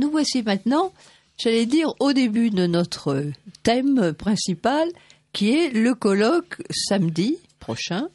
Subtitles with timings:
[0.00, 0.92] nous voici maintenant,
[1.38, 3.24] j'allais dire, au début de notre
[3.62, 4.88] thème principal,
[5.32, 8.08] qui est le colloque samedi prochain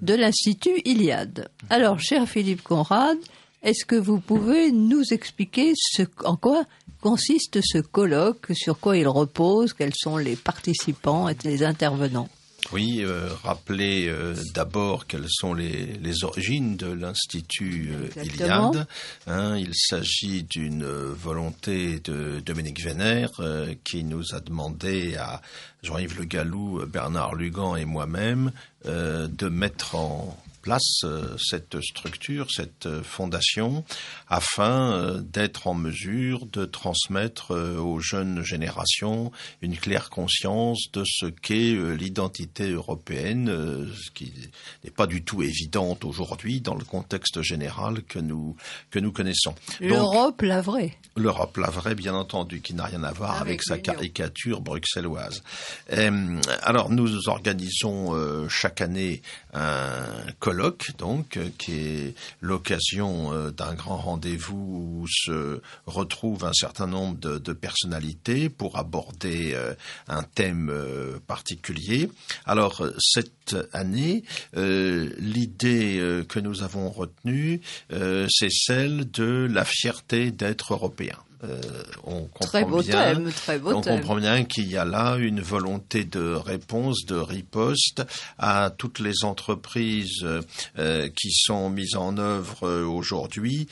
[0.00, 1.48] de l'Institut Iliade.
[1.70, 3.18] Alors, cher Philippe Conrad,
[3.62, 5.74] est-ce que vous pouvez nous expliquer
[6.24, 6.64] en quoi
[7.02, 12.30] consiste ce colloque, sur quoi il repose, quels sont les participants et les intervenants?
[12.72, 18.86] Oui, euh, rappeler euh, d'abord quelles sont les, les origines de l'Institut euh, Iliade.
[19.26, 23.30] Hein, il s'agit d'une volonté de Dominique Vénère
[23.84, 25.42] qui nous a demandé à
[25.82, 28.52] Jean-Yves Le Gallou, Bernard Lugan et moi-même
[28.84, 33.84] de mettre en place euh, cette structure, cette euh, fondation,
[34.26, 39.30] afin euh, d'être en mesure de transmettre aux jeunes générations
[39.62, 44.32] une claire conscience de ce qu'est l'identité européenne, ce qui
[44.82, 48.56] n'est pas du tout évidente aujourd'hui dans le contexte général que nous
[48.90, 49.54] que nous connaissons.
[49.80, 50.94] L'Europe, la vraie.
[51.16, 55.42] L'Europe, la vraie, bien entendu, qui n'a rien à voir avec, sa caricature bruxelloise.
[56.62, 60.55] alors, nous organisons chaque année un colloque,
[60.98, 67.18] donc, euh, qui est l'occasion euh, d'un grand rendez-vous où se retrouvent un certain nombre
[67.18, 69.74] de, personnalités pour aborder euh,
[70.08, 70.72] un thème
[71.26, 72.10] particulier.
[72.44, 81.16] Alors, cette année, l'idée que nous avons retenue, c'est celle de la fierté d'être européen.
[81.44, 81.60] Euh,
[82.04, 85.16] on comprend très beau bien, thème, très beau on comprend bien qu'il y a là
[85.16, 88.02] une volonté de réponse, de riposte
[88.38, 90.24] à toutes les entreprises
[90.78, 93.68] euh, qui sont mises en œuvre euh, aujourd'hui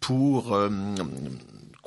[0.00, 0.58] pour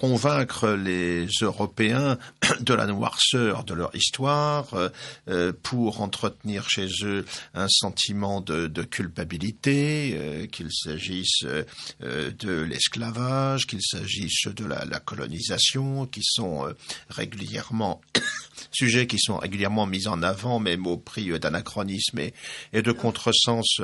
[0.02, 2.18] convaincre les Européens
[2.60, 4.90] de la noirceur de leur histoire, euh,
[5.30, 11.46] euh, pour entretenir chez eux un sentiment de, culpabilité, euh, qu'il s'agisse
[12.02, 16.66] de l'esclavage, qu'il s'agisse de la, la, colonisation, qui sont
[17.10, 18.02] régulièrement
[18.72, 22.34] sujets qui sont régulièrement mis en avant, même au prix d'anachronisme et,
[22.74, 23.82] et, de contresens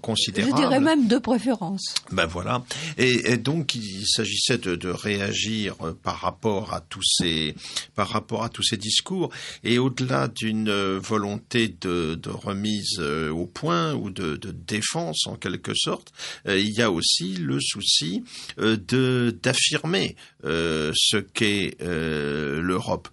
[0.00, 0.56] considérables.
[0.56, 1.94] Je dirais même de préférence.
[2.10, 2.64] Ben voilà.
[2.96, 9.30] Et, et donc il s'agissait de, de réagir euh, par rapport à tous ces discours.
[9.64, 15.36] Et au-delà d'une euh, volonté de, remise euh, au point ou de, de, défense en
[15.36, 16.12] quelque sorte,
[16.46, 18.22] il y a aussi le souci
[18.58, 23.08] de d'affirmer ce qu'est l'Europe.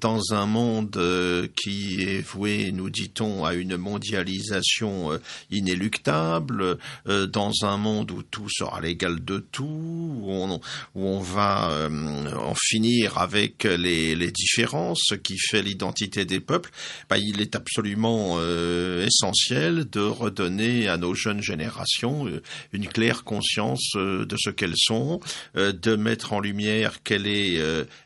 [0.00, 5.18] Dans un monde qui est voué, nous dit-on, à une mondialisation
[5.50, 10.60] inéluctable, dans un monde où tout sera l'égal de tout, où
[10.94, 16.70] on va euh, en finir avec les, différences, ce qui fait l'identité des peuples,
[17.08, 23.24] bah, il est absolument euh, essentiel de redonner à nos jeunes générations euh, une claire
[23.24, 25.20] conscience de ce qu'elles sont,
[25.54, 27.58] de mettre en lumière quel est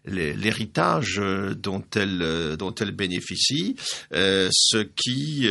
[0.05, 1.21] l'héritage
[1.57, 3.77] dont elles dont elles bénéficient,
[4.13, 5.49] ce qui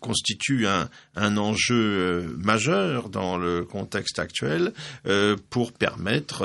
[0.00, 4.72] constitue un, un enjeu majeur dans le contexte actuel
[5.50, 6.44] pour permettre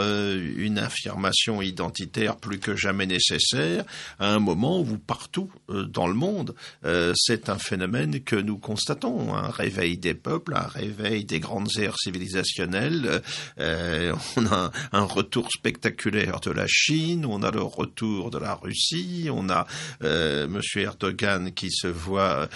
[0.57, 3.83] une affirmation identitaire plus que jamais nécessaire
[4.19, 8.57] à un moment où partout euh, dans le monde, euh, c'est un phénomène que nous
[8.57, 13.21] constatons, un réveil des peuples, un réveil des grandes aires civilisationnelles.
[13.59, 18.55] Euh, on a un retour spectaculaire de la Chine, on a le retour de la
[18.55, 19.65] Russie, on a
[20.01, 22.47] Monsieur Erdogan qui se voit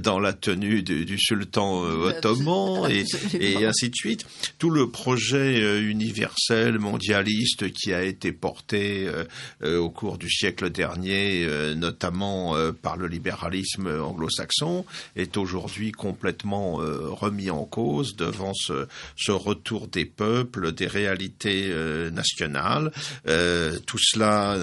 [0.00, 4.26] dans la tenue du, sultan ottoman et, et ainsi de suite.
[4.58, 9.24] Tout le projet universel mondialiste qui a été porté euh,
[9.62, 14.84] euh, au cours du siècle dernier, euh, notamment par le libéralisme anglo-saxon,
[15.16, 18.86] est aujourd'hui complètement remis en cause devant ce,
[19.16, 21.72] ce, retour des peuples, des réalités
[22.12, 22.92] nationales.
[23.24, 24.56] tout cela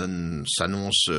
[0.48, 1.10] s'annonce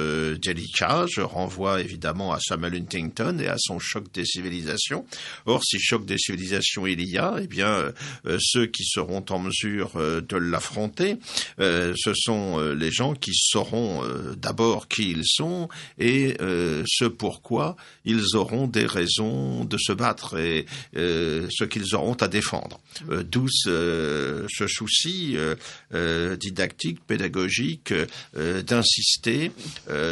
[0.43, 1.07] délicat.
[1.11, 5.05] Je renvoie évidemment à Samuel Huntington et à son choc des civilisations.
[5.47, 7.93] Or, si choc des civilisations il y a, eh bien,
[8.39, 11.19] ceux qui seront en mesure de l'affronter
[11.61, 15.69] euh, ce sont euh, les gens qui sauront euh, d'abord qui ils sont
[15.99, 16.37] et
[16.87, 22.81] ce pourquoi ils auront des raisons de se battre et ce qu'ils auront à défendre.
[23.09, 25.37] D'où ce, souci
[26.39, 27.93] didactique, pédagogique,
[28.37, 29.53] d'insister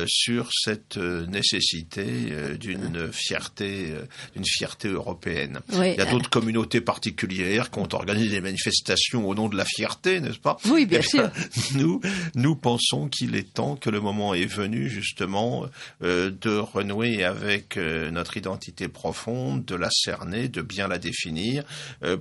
[0.07, 3.95] sur cette nécessité d'une fierté,
[4.35, 5.48] d'une fierté européenne.
[5.73, 9.65] Il y a d'autres communautés particulières qui ont organisé des manifestations au nom de la
[9.65, 10.57] fierté, n'est-ce pas?
[10.67, 11.31] Oui, bien, eh sûr.
[11.75, 12.01] Nous,
[12.35, 15.67] nous pensons qu'il est temps que le moment est venu justement
[16.01, 21.65] de renouer avec notre identité profonde, de la cerner, de bien la définir,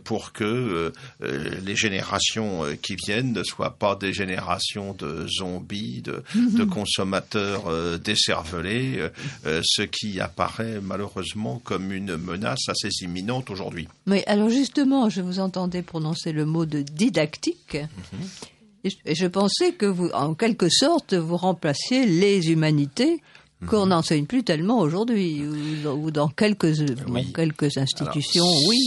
[0.03, 0.91] pour que
[1.21, 6.23] les générations qui viennent ne soient pas des générations de zombies, de,
[6.57, 9.09] de consommateurs euh, décervelés, euh,
[9.45, 12.89] euh, ce qui apparaît malheureusement comme une menace assez
[13.49, 13.87] aujourd'hui.
[14.05, 17.75] Mais alors justement, je vous entendais prononcer le mot de didactique.
[17.75, 18.89] Mhm.
[19.05, 23.21] Et je pensais que vous, en quelque sorte, vous remplaciez les humanités
[23.61, 23.67] mhm.
[23.67, 25.43] qu'on n'enseigne plus tellement aujourd'hui,
[25.85, 26.73] ou, dans quelques,
[27.33, 28.77] quelques institutions, oui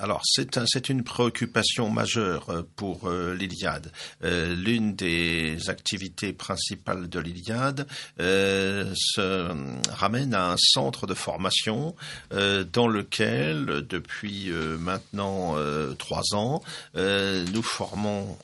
[0.00, 3.92] alors c'est un, une préoccupation majeure euh, pour euh, l'Iliade.
[4.24, 7.86] Euh, l'une des activités principales de l'Iliade
[8.18, 9.48] se
[9.92, 11.94] ramène à un centre de formation
[12.30, 15.56] dans lequel, depuis maintenant
[15.98, 16.62] trois ans,
[16.94, 18.36] nous formons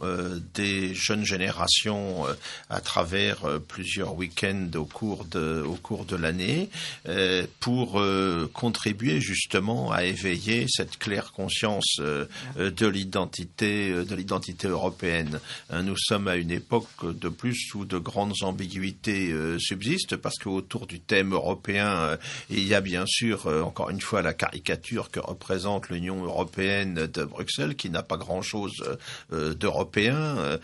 [0.55, 2.27] des jeunes générations
[2.71, 6.71] à travers plusieurs week-ends au cours de, l'année
[7.61, 8.03] pour
[8.53, 12.27] contribuer justement à éveiller cette claire conscience conscience euh,
[12.59, 15.39] euh, de l'identité euh, de l'identité européenne.
[15.73, 21.01] Nous sommes à une époque de plus où de grandes ambiguïtés subsistent parce qu'autour du
[21.01, 22.17] thème européen,
[22.51, 27.25] il y a bien sûr encore une fois la caricature que représente l'Union européenne de
[27.25, 28.97] Bruxelles qui n'a pas grand-chose
[29.31, 30.59] d'européen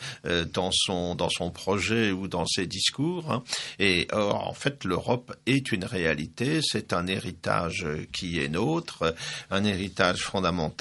[0.52, 3.30] dans son dans son projet ou dans ses discours.
[3.30, 3.42] Hein.
[3.78, 9.14] Et or en fait l'Europe est une réalité, c'est un héritage qui est nôtre,
[9.50, 10.71] un héritage fondamental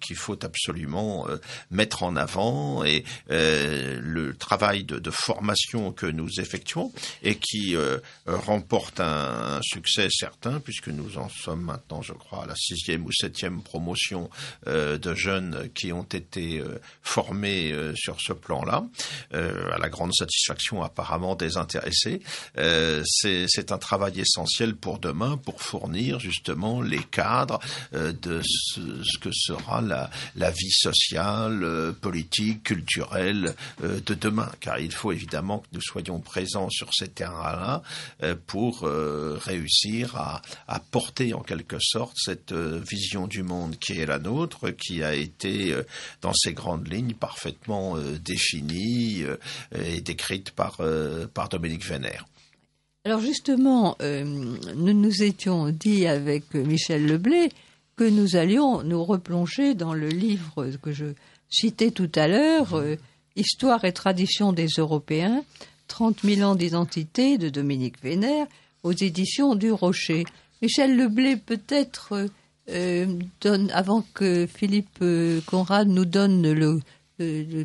[0.00, 1.38] qu'il faut absolument euh,
[1.70, 6.92] mettre en avant et euh, le travail de, formation que nous effectuons
[7.22, 12.46] et qui euh, remporte un, succès certain puisque nous en sommes maintenant, je crois, à
[12.46, 14.30] la sixième ou septième promotion
[14.66, 16.62] de jeunes qui ont été
[17.02, 18.84] formés sur ce plan-là,
[19.32, 22.22] à la grande satisfaction apparemment des intéressés.
[23.04, 27.60] C'est un travail essentiel pour demain pour fournir justement les cadres
[27.92, 34.50] de ce que sera la, vie sociale, euh, politique, culturelle euh, de demain.
[34.60, 37.82] Car il faut évidemment que nous soyons présents sur ces terrains-là
[38.22, 40.42] euh, pour réussir à,
[40.90, 45.74] porter en quelque sorte cette vision du monde qui est la nôtre, qui a été
[46.22, 49.24] dans ses grandes lignes parfaitement définie
[49.74, 50.78] et décrite par,
[51.34, 52.26] par Dominique Vénère.
[53.04, 57.50] Alors justement, nous nous étions dit avec Michel Leblé
[58.00, 61.04] que nous allions nous replonger dans le livre que je
[61.50, 62.96] citais tout à l'heure, euh,
[63.36, 65.44] Histoire et tradition des Européens,
[65.88, 68.46] 30 000 ans d'identité de Dominique Vénère,
[68.84, 70.24] aux éditions du Rocher.
[70.62, 72.26] Michel Leblé, peut-être,
[72.70, 73.06] euh,
[73.42, 76.80] donne, avant que Philippe euh, Conrad nous donne le,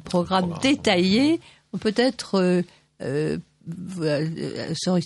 [0.01, 1.39] programme détaillé,
[1.79, 2.61] peut-être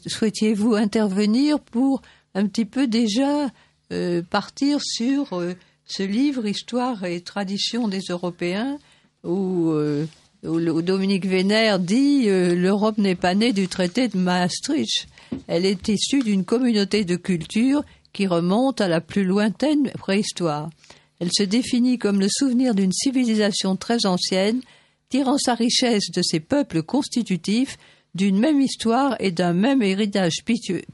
[0.08, 2.02] souhaitiez-vous intervenir pour
[2.34, 3.52] un petit peu déjà
[3.92, 5.56] euh, partir sur euh,
[5.86, 8.78] ce livre Histoire et tradition des Européens
[9.24, 10.06] où, euh,
[10.44, 15.08] Dominique Vénère dit l'Europe n'est pas née du traité de Maastricht.
[15.48, 17.84] Elle est issue d'une communauté de culture
[18.14, 20.70] qui remonte à la plus lointaine préhistoire.
[21.20, 24.62] Elle se définit comme le souvenir d'une civilisation très ancienne,
[25.10, 27.78] tirant sa richesse de ses peuples constitutifs,
[28.16, 30.38] d'une même histoire et d'un même héritage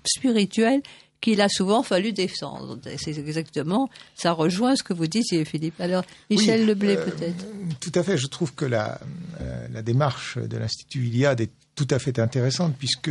[0.06, 0.82] spirituel
[1.22, 2.78] qu'il a souvent fallu descendre.
[2.98, 5.80] C'est exactement, ça rejoint ce que vous disiez, Philippe.
[5.80, 7.46] Alors, Michel Leblé, euh, peut-être.
[7.80, 8.18] Tout à fait.
[8.18, 9.00] Je trouve que la,
[9.42, 13.10] euh, la démarche de l'Institut Iliade est tout à fait intéressante puisque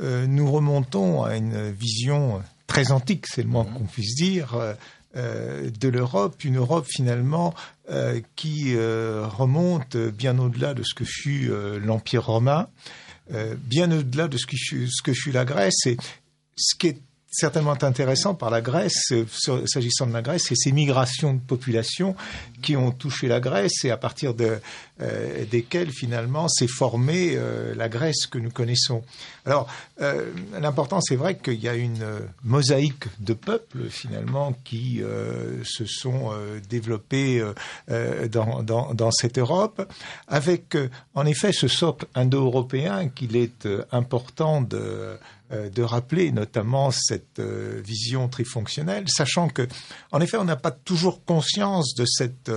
[0.00, 4.56] euh, nous remontons à une vision très antique, c'est le moins qu'on puisse dire,
[5.14, 7.54] de l'Europe, une Europe finalement
[8.34, 11.48] qui remonte bien au-delà de ce que fut
[11.80, 12.66] l'Empire romain,
[13.30, 15.86] bien au-delà de ce que, ce que fut la Grèce.
[15.86, 15.96] Et
[16.56, 17.00] ce qui est
[17.36, 19.26] certainement intéressant par la Grèce, euh,
[19.66, 22.16] s'agissant de la Grèce, c'est ces migrations de population
[22.66, 24.58] qui ont touché la Grèce et à partir de,
[25.00, 29.04] euh, desquelles finalement s'est formée euh, la Grèce que nous connaissons.
[29.44, 29.68] Alors
[30.60, 32.04] l'important c'est vrai qu'il y a une
[32.42, 35.00] mosaïque de peuples finalement qui
[35.62, 36.32] se sont
[36.68, 37.42] développés
[37.88, 39.88] dans, dans, dans, cette Europe,
[40.26, 40.76] avec
[41.14, 45.16] en effet ce socle indo-européen qu'il est important de
[45.52, 49.68] euh, de rappeler notamment cette euh, vision trifonctionnelle, sachant que,
[50.10, 52.48] en effet, on n'a pas toujours conscience de cette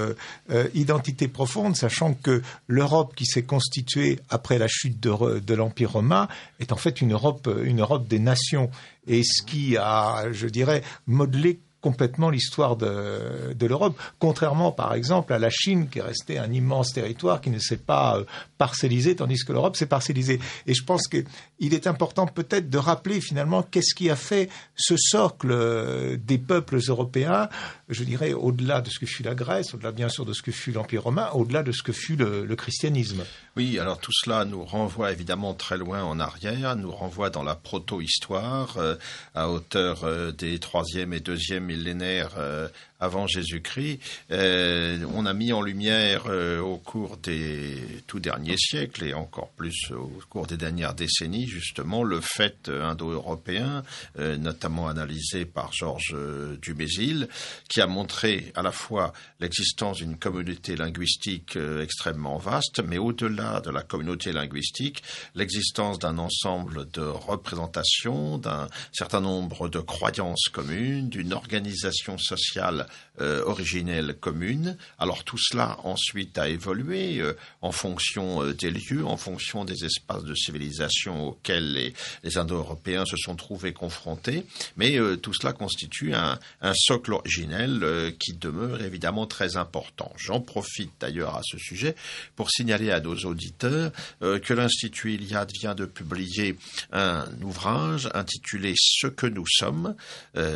[0.73, 6.27] identité profonde, sachant que l'Europe qui s'est constituée après la chute de, de l'Empire romain
[6.59, 8.69] est en fait une Europe, une Europe des nations.
[9.07, 15.39] Et ce qui a, je dirais, modelé complètement l'histoire de, l'Europe, contrairement par exemple à
[15.39, 18.23] la Chine qui est restée un immense territoire qui ne s'est pas euh,
[18.57, 20.39] parcellisé, tandis que l'Europe s'est parcellisée.
[20.65, 24.95] Et je pense qu'il est important peut-être de rappeler finalement qu'est-ce qui a fait ce
[24.97, 27.49] socle euh, des peuples européens,
[27.87, 30.51] je dirais au-delà de ce que fut la Grèce, au-delà bien sûr de ce que
[30.51, 33.23] fut l'Empire romain, au-delà de ce que fut le, christianisme.
[33.55, 37.55] Oui, alors tout cela nous renvoie évidemment très loin en arrière, nous renvoie dans la
[37.55, 38.95] proto-histoire, euh,
[39.33, 42.67] à hauteur des troisième et deuxième millénaire euh,
[42.99, 43.99] avant Jésus-Christ,
[44.31, 47.77] euh, on a mis en lumière euh, au cours des
[48.07, 53.83] tout derniers siècles et encore plus au cours des dernières décennies justement le fait indo-européen,
[54.17, 56.15] notamment analysé par Georges
[56.61, 57.27] Dumézil,
[57.67, 63.69] qui a montré à la fois l'existence d'une communauté linguistique extrêmement vaste, mais au-delà de
[63.69, 65.03] la communauté linguistique,
[65.35, 72.87] l'existence d'un ensemble de représentations, d'un certain nombre de croyances communes, d'une organisation sociale
[73.21, 74.77] euh, originelle commune.
[74.97, 79.83] Alors tout cela ensuite a évolué euh, en fonction euh, des lieux, en fonction des
[79.83, 81.93] espaces de civilisation auxquels les,
[82.37, 84.45] Indo-Européens se sont trouvés confrontés,
[84.77, 90.13] mais tout cela constitue un, un socle originel qui demeure évidemment très important.
[90.15, 91.95] J'en profite d'ailleurs à ce sujet
[92.35, 93.91] pour signaler à nos auditeurs
[94.21, 96.55] que l'Institut Iliade vient de publier
[96.91, 99.95] un ouvrage intitulé Ce que nous sommes,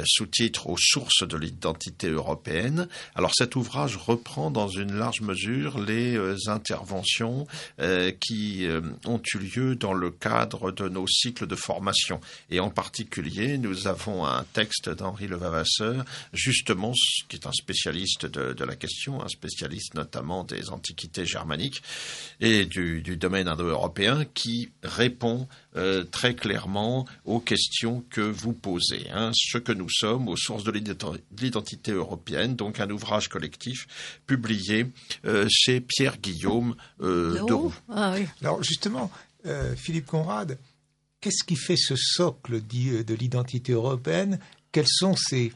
[0.05, 2.22] sous-titre aux sources de l'identité européenne
[3.15, 7.47] alors cet ouvrage reprend dans une large mesure les euh, interventions
[7.79, 12.19] euh, qui euh, ont eu lieu dans le cadre de nos cycles de formation.
[12.49, 16.93] Et en particulier, nous avons un texte d'Henri Levavasseur, justement,
[17.29, 21.81] qui est un spécialiste de, la question, un spécialiste notamment des antiquités germaniques
[22.39, 25.47] et du, domaine indo-européen, qui répond
[26.11, 29.07] très clairement aux questions que vous posez.
[29.13, 29.31] Hein.
[29.33, 33.87] ce que nous sommes aux sources de l'identité européenne donc un ouvrage collectif
[34.25, 34.87] publié
[35.25, 37.73] euh, chez Pierre Guillaume euh, de Roux.
[37.89, 39.11] Ah Alors justement,
[39.45, 40.57] euh, Philippe Conrad,
[41.21, 44.39] qu'est-ce qui fait ce socle de l'identité européenne?
[44.71, 45.53] Quelles sont ses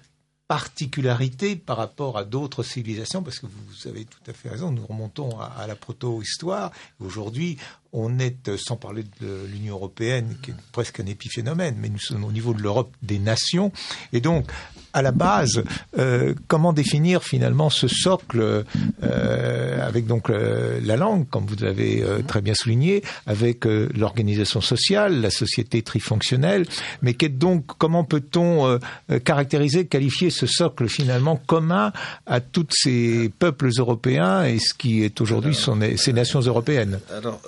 [0.48, 4.86] particularités par rapport à d'autres civilisations, parce que vous avez tout à fait raison, nous
[4.86, 6.72] remontons à, à la proto-histoire.
[7.02, 7.58] Aujourd'hui,
[7.98, 12.00] on est, euh, sans parler de l'Union européenne, qui est presque un épiphénomène, mais nous
[12.00, 13.72] sommes au niveau de l'Europe des nations.
[14.14, 14.46] Et donc,
[14.94, 15.64] à la base,
[15.98, 18.64] euh, comment définir finalement ce socle
[19.04, 25.30] euh, avec donc la langue, comme vous l'avez très bien souligné, avec l'organisation sociale, la
[25.30, 26.66] société trifonctionnelle,
[27.04, 28.80] mais donc comment peut-on
[29.24, 31.92] caractériser, qualifier ce socle finalement commun
[32.26, 35.56] à tous ces peuples européens et ce qui est aujourd'hui
[35.98, 37.00] ces nations européennes?
[37.16, 37.42] Alors,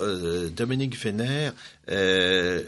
[0.48, 1.50] Dominique Fener
[1.90, 2.62] euh,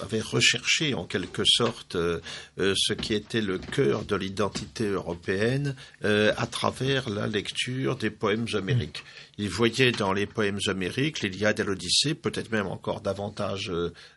[0.00, 2.20] avait recherché en quelque sorte euh,
[2.58, 8.46] euh, ce qui était le cœur de l'identité européenne à travers la lecture des poèmes
[8.52, 9.04] homériques.
[9.38, 13.72] Il voyait dans les poèmes homériques l'Iliade et l'Odyssée, peut-être même encore davantage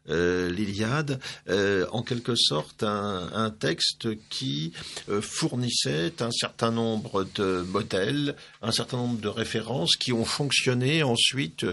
[0.08, 4.74] l'Iliade, en quelque sorte un, texte qui
[5.22, 11.66] fournissait un certain nombre de modèles, un certain nombre de références qui ont fonctionné ensuite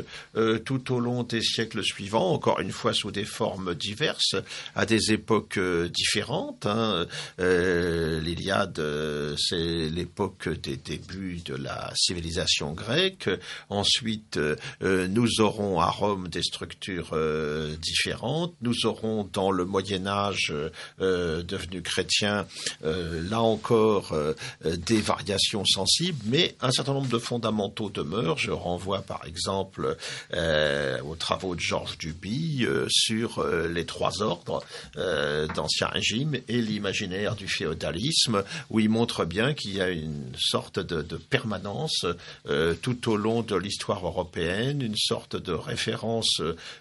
[0.64, 4.36] tout au long des siècles suivants, encore une fois sous des formes diverses,
[4.74, 6.66] à des époques euh, différentes.
[6.66, 7.06] Hein.
[7.40, 13.30] Euh, L'Iliade, euh, c'est l'époque des débuts de la civilisation grecque.
[13.70, 14.38] Ensuite,
[14.80, 17.16] nous aurons à Rome des structures
[17.80, 18.54] différentes.
[18.62, 20.52] Nous aurons dans le Moyen Âge
[20.98, 22.46] devenu chrétien,
[22.82, 24.16] là encore,
[24.64, 28.38] des variations sensibles, mais un certain nombre de fondamentaux demeurent.
[28.38, 29.96] Je renvoie par exemple
[30.34, 34.62] aux travaux de Georges Duby, euh, sur euh, les trois ordres
[34.96, 40.32] euh, d'Ancien Régime et l'imaginaire du féodalisme, où il montre bien qu'il y a une
[40.36, 42.06] sorte de, de permanence
[42.82, 46.40] tout au long de l'histoire européenne, une sorte de référence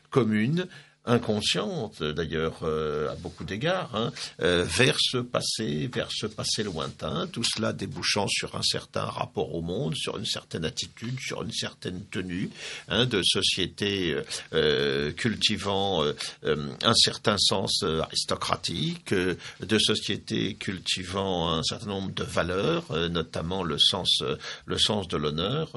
[0.10, 0.68] commune
[1.08, 4.12] inconsciente d'ailleurs euh, à beaucoup d'égards, hein,
[4.42, 9.56] euh, vers ce passé, vers ce passé lointain, tout cela débouchant sur un certain rapport
[9.56, 12.50] au monde, sur une certaine attitude, sur une certaine tenue
[12.90, 14.16] hein, de société
[14.54, 16.04] euh, cultivant
[16.44, 24.24] un certain sens aristocratique, de société cultivant un certain nombre de valeurs, notamment le sens,
[24.66, 25.72] le sens de l'honneur,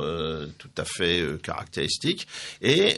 [0.58, 2.26] tout à fait caractéristique,
[2.62, 2.96] et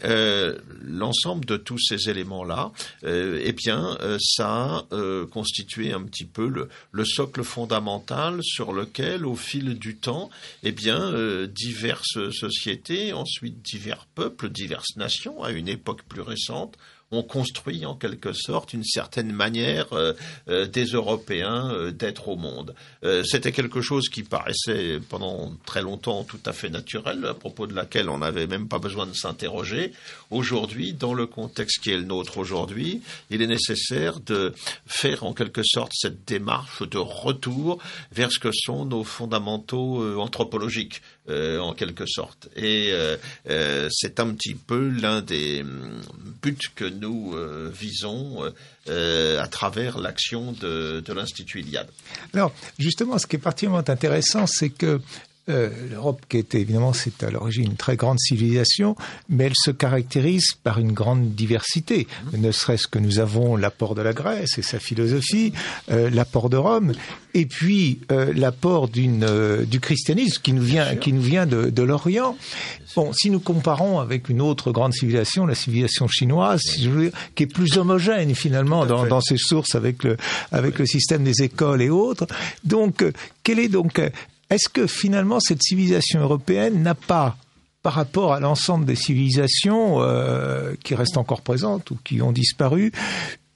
[0.83, 2.73] l'ensemble de tous ces éléments éléments-là,
[3.05, 9.35] eh bien, ça a constitué un petit peu le, le, socle fondamental sur lequel, au
[9.35, 10.31] fil du temps,
[10.63, 11.13] eh bien,
[11.47, 16.77] diverses sociétés, ensuite divers peuples, diverses nations, à une époque plus récente,
[17.13, 20.15] ont construit en quelque sorte une certaine manière euh,
[20.49, 22.75] euh, des Européens euh, d'être au monde.
[23.25, 27.75] C'était quelque chose qui paraissait pendant très longtemps tout à fait naturel, à propos de
[27.75, 29.93] laquelle on n'avait même pas besoin de s'interroger.
[30.31, 34.55] Aujourd'hui, dans le contexte qui est le nôtre aujourd'hui, il est nécessaire de
[34.87, 37.79] faire en quelque sorte cette démarche de retour
[38.13, 41.03] vers ce que sont nos fondamentaux anthropologiques.
[41.29, 42.49] En quelque sorte.
[42.57, 42.93] Et
[43.91, 46.01] c'est un petit peu l'un des hum,
[46.43, 48.53] buts que nous euh, visons
[48.89, 51.89] euh, à travers l'action de, de l'Institut Iliade.
[52.35, 55.01] Alors, justement, ce qui est particulièrement intéressant, c'est que
[55.49, 58.95] euh, L'Europe, qui était évidemment, c'est à l'origine une très grande civilisation,
[59.29, 62.07] mais elle se caractérise par une grande diversité.
[62.33, 65.53] Ne serait-ce que nous avons l'apport de la Grèce et sa philosophie,
[65.91, 66.93] euh, l'apport de Rome,
[67.35, 69.27] et puis euh, l'apport d'une
[69.65, 72.37] du christianisme qui nous vient qui nous vient de, de l'Orient.
[72.95, 77.03] Bon, si nous comparons avec une autre grande civilisation, la civilisation chinoise, si je veux
[77.05, 80.17] dire, qui est plus homogène finalement dans, dans, ses sources avec le
[80.53, 82.27] avec le système des écoles et autres.
[82.65, 83.05] Donc,
[83.43, 84.01] quel est donc
[84.53, 87.37] est-ce que finalement cette civilisation européenne n'a pas,
[87.83, 92.93] par rapport à l'ensemble des civilisations euh, qui restent encore présentes ou qui ont disparu,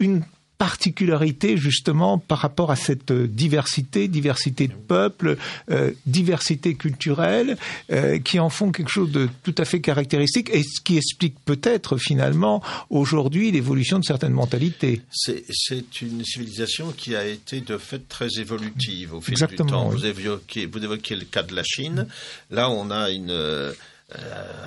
[0.00, 0.22] une
[0.58, 5.36] particularité justement par rapport à cette euh, diversité, diversité de peuples,
[5.70, 7.56] euh, diversité culturelle,
[7.92, 11.36] euh, qui en font quelque chose de tout à fait caractéristique et ce qui explique
[11.44, 15.02] peut-être finalement aujourd'hui l'évolution de certaines mentalités.
[15.12, 19.88] C'est une civilisation qui a été de fait très évolutive au fil du temps.
[19.90, 22.06] Vous, évoquez, vous évoquez le cas de la Chine.
[22.50, 23.74] Là, on a une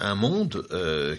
[0.01, 0.67] un monde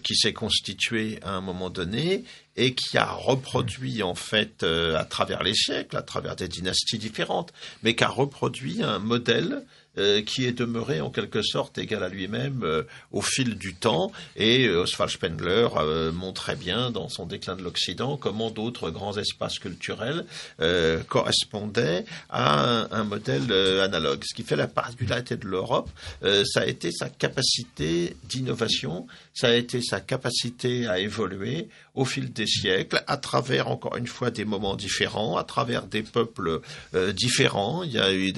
[0.04, 2.24] qui s'est constitué à un moment donné
[2.60, 6.98] et qui a reproduit en fait euh, à travers les siècles, à travers des dynasties
[6.98, 9.64] différentes, mais qui a reproduit un modèle
[9.98, 12.82] euh, qui est demeuré en quelque sorte égal à lui-même euh,
[13.12, 14.12] au fil du temps.
[14.36, 15.68] Et Oswald Spengler
[16.12, 20.24] montrait bien dans son déclin de l'Occident comment d'autres grands espaces culturels
[21.08, 24.22] correspondaient à un, un modèle analogue.
[24.24, 25.90] Ce qui fait la particularité de l'Europe,
[26.22, 29.06] ça a été sa capacité d'innovation,
[29.40, 34.06] ça a été sa capacité à évoluer au fil des siècles, à travers, encore une
[34.06, 36.60] fois, des moments différents, à travers des peuples
[36.94, 37.82] euh, différents.
[37.82, 38.34] Il y a eu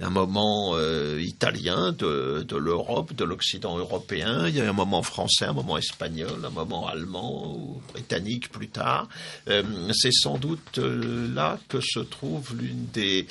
[0.00, 5.02] un moment euh, italien de, l'Europe, de l'Occident européen, il y a eu un moment
[5.02, 9.06] français, un moment espagnol, un moment allemand ou britannique plus tard.
[9.48, 9.62] Euh,
[9.92, 13.26] c'est sans doute là que se trouve l'une des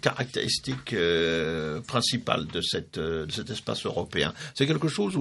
[0.00, 0.94] caractéristiques
[1.86, 4.32] principales de cet espace européen.
[4.54, 5.18] C'est quelque chose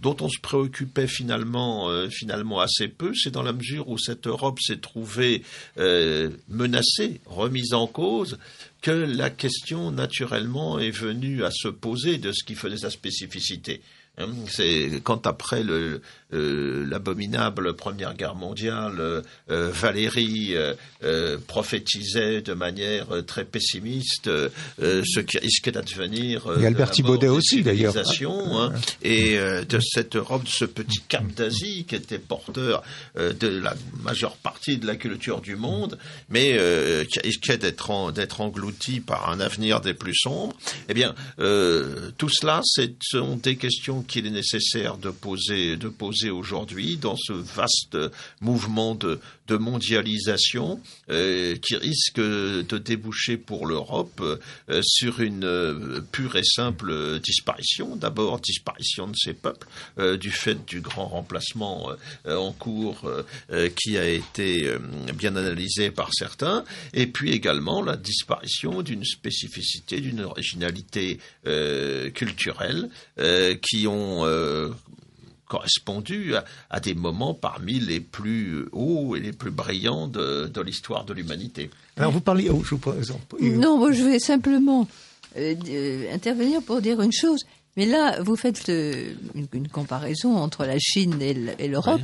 [0.00, 4.60] dont on se préoccupait finalement, finalement assez peu, c'est dans la mesure où cette Europe
[4.60, 5.42] s'est trouvée
[5.78, 8.38] euh, menacée, remise en cause,
[8.82, 13.80] que la question naturellement est venue à se poser de ce qui faisait sa spécificité.
[14.16, 16.00] Hein, c'est quand après le,
[16.34, 24.30] euh, l'abominable Première Guerre mondiale, euh, Valérie euh, prophétisait de manière très pessimiste
[24.78, 26.46] ce qui risquait d'advenir.
[26.60, 27.94] Et Albert Thibaudet aussi d'ailleurs.
[27.96, 28.72] Hein,
[29.02, 32.82] et de cette Europe, de ce petit cap d'Asie qui était porteur
[33.16, 35.98] de la majeure partie de la culture du monde,
[36.28, 36.58] mais
[37.10, 40.56] qui risquait d'être d'être englouti par un avenir des plus sombres.
[40.88, 46.30] Eh bien, tout cela, ce sont des questions qu'il est nécessaire de poser, de poser
[46.30, 47.98] aujourd'hui dans ce vaste
[48.40, 50.80] mouvement de, de mondialisation
[51.10, 57.96] euh, qui risque de déboucher pour l'Europe euh, sur une euh, pure et simple disparition.
[57.96, 59.66] D'abord, disparition de ses peuples
[60.18, 61.90] du fait du grand remplacement
[62.26, 63.10] en cours
[63.76, 64.70] qui a été
[65.14, 71.18] bien analysé par certains, et puis également la disparition d'une spécificité, d'une originalité
[72.14, 72.88] culturelle
[73.62, 74.24] qui ont
[75.46, 76.34] correspondu
[76.70, 81.70] à, des moments parmi les plus hauts et les plus brillants de, l'histoire de l'humanité.
[81.96, 82.74] Alors vous parlez, oh, je,
[83.48, 84.88] non, moi je vais simplement
[85.36, 87.40] euh, euh, intervenir pour dire une chose.
[87.76, 92.02] Mais là, vous faites euh, une, comparaison entre la Chine et l'Europe,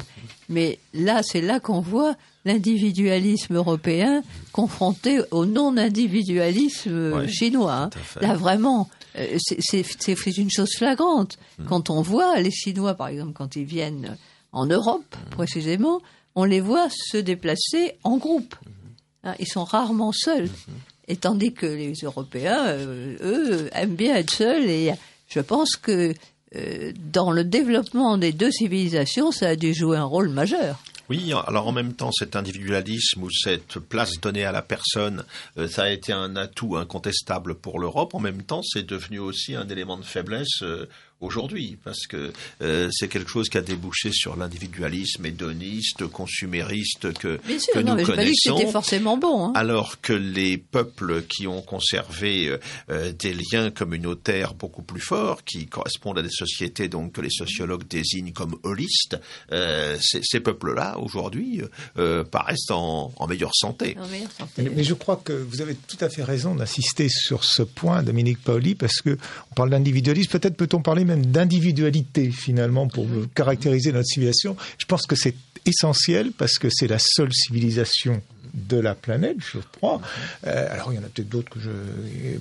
[0.48, 7.72] mais là, c'est là qu'on voit l'individualisme européen confronté au non-individualisme chinois.
[7.72, 7.90] Hein.
[8.20, 11.38] Là, vraiment, euh, c'est une chose flagrante.
[11.58, 11.64] Mm.
[11.66, 14.16] Quand on voit les Chinois, par exemple, quand ils viennent
[14.52, 15.30] en Europe, mm.
[15.30, 16.00] précisément,
[16.34, 18.54] on les voit se déplacer en groupe.
[18.54, 19.28] Mm-hmm.
[19.28, 20.48] Hein, ils sont rarement seuls.
[21.08, 24.68] Et tandis que les Européens, euh, eux, aiment bien être seuls.
[24.70, 24.92] Et
[25.28, 26.14] je pense que
[26.56, 30.82] euh, dans le développement des deux civilisations, ça a dû jouer un rôle majeur.
[31.10, 35.24] Oui, alors en même temps, cet individualisme ou cette place donnée à la personne,
[35.58, 38.14] euh, ça a été un atout incontestable pour l'Europe.
[38.14, 40.88] En même temps, c'est devenu aussi un élément de faiblesse euh,
[41.20, 47.38] aujourd'hui, parce que euh, c'est quelque chose qui a débouché sur l'individualisme hédoniste, consumériste que,
[47.46, 48.58] Bien sûr, que non, nous mais j'ai pas dit que connaissons.
[48.58, 49.46] c'était forcément bon.
[49.46, 49.52] Hein.
[49.54, 52.58] Alors que les peuples qui ont conservé euh,
[52.90, 57.30] euh, des liens communautaires beaucoup plus forts, qui correspondent à des sociétés donc que les
[57.30, 59.18] sociologues désignent comme holistes,
[59.52, 61.62] euh, ces, ces peuples-là aujourd'hui
[61.98, 63.96] euh, paraissent en, en meilleure santé.
[64.00, 64.62] En meilleure santé.
[64.62, 68.02] Mais, mais je crois que vous avez tout à fait raison d'insister sur ce point,
[68.02, 69.18] Dominique Paoli, parce que
[69.50, 70.30] on parle d'individualisme.
[70.30, 74.56] Peut-être peut-on parler d'individualité finalement pour caractériser notre civilisation.
[74.78, 75.34] Je pense que c'est
[75.66, 78.22] essentiel parce que c'est la seule civilisation
[78.54, 80.00] de la planète, je crois.
[80.46, 81.70] Euh, alors il y en a peut-être d'autres que je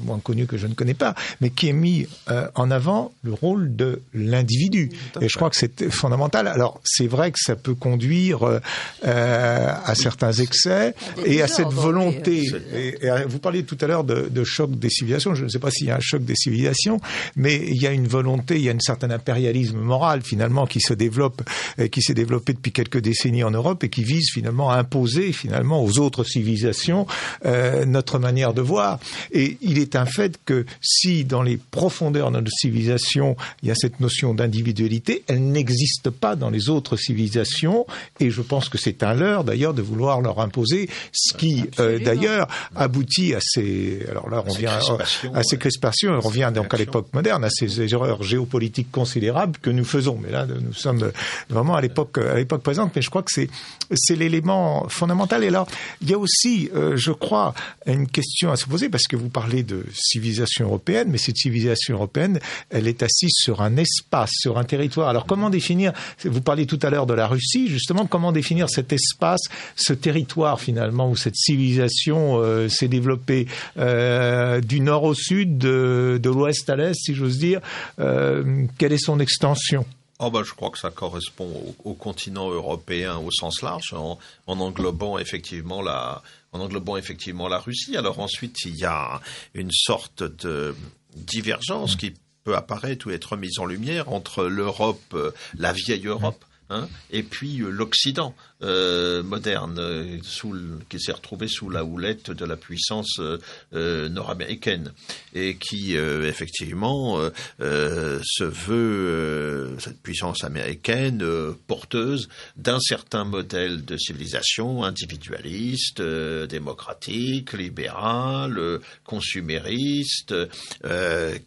[0.04, 3.34] moins connus que je ne connais pas, mais qui est mis euh, en avant le
[3.34, 4.92] rôle de l'individu.
[5.22, 6.48] Et je crois que c'est fondamental.
[6.48, 8.60] Alors c'est vrai que ça peut conduire euh,
[9.06, 10.94] euh, à certains excès
[11.26, 12.42] et à cette volonté.
[12.52, 15.36] oui, Et, et, euh, vous parliez tout à l'heure de, de choc des civilisations.
[15.36, 17.00] Je ne sais pas s'il y a un choc des civilisations,
[17.36, 20.80] mais il y a une volonté, il y a un certain impérialisme moral finalement qui
[20.82, 21.42] se développe,
[21.80, 25.32] euh, qui s'est développé depuis quelques décennies en Europe et qui vise finalement à imposer
[25.34, 27.08] finalement aux autres civilisations
[27.46, 29.00] euh, notre manière de voir.
[29.32, 33.72] Et il est un fait que si dans les profondeurs de notre civilisation il y
[33.72, 37.86] a cette notion d'individualité, elle n'existe pas dans les autres civilisations.
[38.20, 42.00] Et je pense que c'est un leurre d'ailleurs de vouloir leur imposer ce qui euh,
[42.00, 44.06] d'ailleurs aboutit à ces.
[44.10, 46.12] Alors là, on À ces vient crispations, à ces crispations.
[46.14, 50.20] On revient donc à l'époque moderne, à ces erreurs géopolitiques considérables que nous faisons.
[50.22, 51.12] Mais là, nous sommes
[51.50, 52.96] vraiment à l'époque à l'époque présente.
[52.96, 53.50] Mais je crois que c'est
[53.94, 55.44] c'est l'élément fondamental.
[55.44, 55.68] Et alors,
[56.02, 57.54] il y a aussi, euh, je crois,
[57.86, 61.96] une question à se poser parce que vous parlez de civilisation européenne, mais cette civilisation
[61.96, 65.10] européenne, elle est assise sur un espace, sur un territoire.
[65.10, 68.06] Alors, comment définir Vous parliez tout à l'heure de la Russie, justement.
[68.06, 69.42] Comment définir cet espace,
[69.76, 73.48] ce territoire finalement où cette civilisation euh, s'est développée
[73.78, 77.62] euh, du nord au sud, de, de l'ouest à l'est, si j'ose dire.
[78.00, 79.86] Euh, quelle est son extension?
[80.22, 84.60] Oh bah, je crois que ça correspond au, continent européen au sens large, en, en
[84.60, 87.96] englobant effectivement la, en englobant effectivement la Russie.
[87.96, 89.22] Alors ensuite, il y a
[89.54, 90.76] une sorte de
[91.16, 96.44] divergence qui peut apparaître ou être mise en lumière entre l'Europe, euh, la vieille Europe,
[96.70, 101.84] hein, et puis euh, l'Occident euh, moderne, euh, sous le- qui s'est retrouvé sous la
[101.86, 103.38] houlette de la puissance euh,
[103.74, 104.92] euh, nord-américaine
[105.34, 107.20] et qui euh, effectivement
[107.60, 111.24] se veut cette puissance américaine
[111.68, 120.34] porteuse d'un certain modèle de civilisation individualiste, démocratique, libéral, consumériste,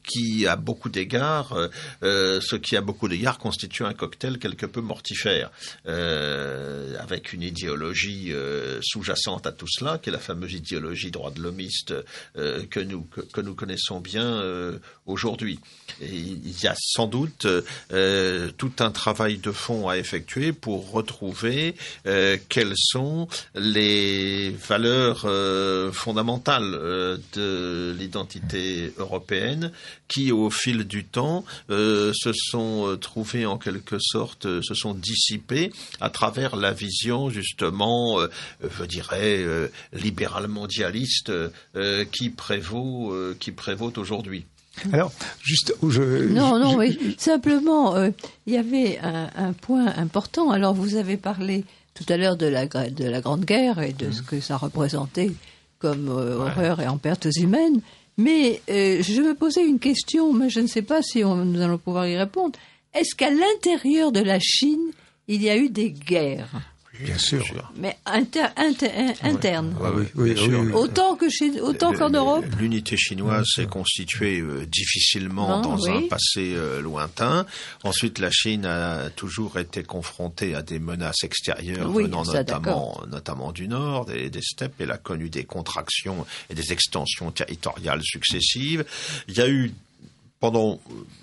[0.04, 1.56] qui à beaucoup d'égards,
[2.02, 5.50] ce qui à beaucoup d'égards constitue un cocktail quelque peu mortifère,
[5.86, 11.30] euh, avec une idéologie euh, sous-jacente à tout cela, qui est la fameuse idéologie droit
[11.30, 11.94] de l'homiste
[12.36, 15.58] euh, que nous que, que nous connaissons bien euh, aujourd'hui.
[16.00, 17.46] Il y a sans doute
[18.56, 21.74] tout un travail de fond à effectuer pour retrouver
[22.48, 25.26] quelles sont les valeurs
[25.92, 26.70] fondamentales
[27.34, 29.72] de l'identité européenne
[30.08, 36.10] qui, au fil du temps, se sont trouvées en quelque sorte, se sont dissipées à
[36.10, 36.91] travers la vision
[37.30, 38.28] justement, euh,
[38.78, 44.44] je dirais, euh, libéral mondialiste euh, qui prévaut, euh, qui prévaut aujourd'hui.
[44.92, 46.02] Alors, juste où je.
[46.28, 48.10] Non, non, je- simplement, euh,
[48.46, 50.50] il y avait un, un point important.
[50.50, 53.92] Alors, vous avez parlé tout à l'heure de la, gra- de la Grande Guerre et
[53.92, 55.30] de ce que ça représentait
[55.78, 57.80] comme euh, horreur et en pertes humaines.
[58.16, 61.60] Mais euh, je me posais une question, mais je ne sais pas si on- nous
[61.60, 62.58] allons pouvoir y répondre.
[62.94, 64.90] Est-ce qu'à l'intérieur de la Chine,
[65.28, 66.48] il y a eu des guerres?
[67.00, 67.44] Bien sûr.
[67.76, 70.72] mais inter, inter- in- internes Ah oui, oui, bien oui.
[70.72, 76.06] Autant que chez, autant qu'en Europe L'unité chinoise s'est constituée euh, difficilement Non, dans un
[76.08, 77.46] passé euh, lointain.
[77.82, 83.00] Ensuite, la Chine a toujours été confrontée à des menaces extérieures Oui, venant ça, notamment,
[83.10, 84.74] notamment du nord, des, des steppes.
[84.78, 88.84] Elle a connu des contractions et des extensions territoriales successives.
[89.28, 89.72] Il y a eu
[90.42, 90.80] pendant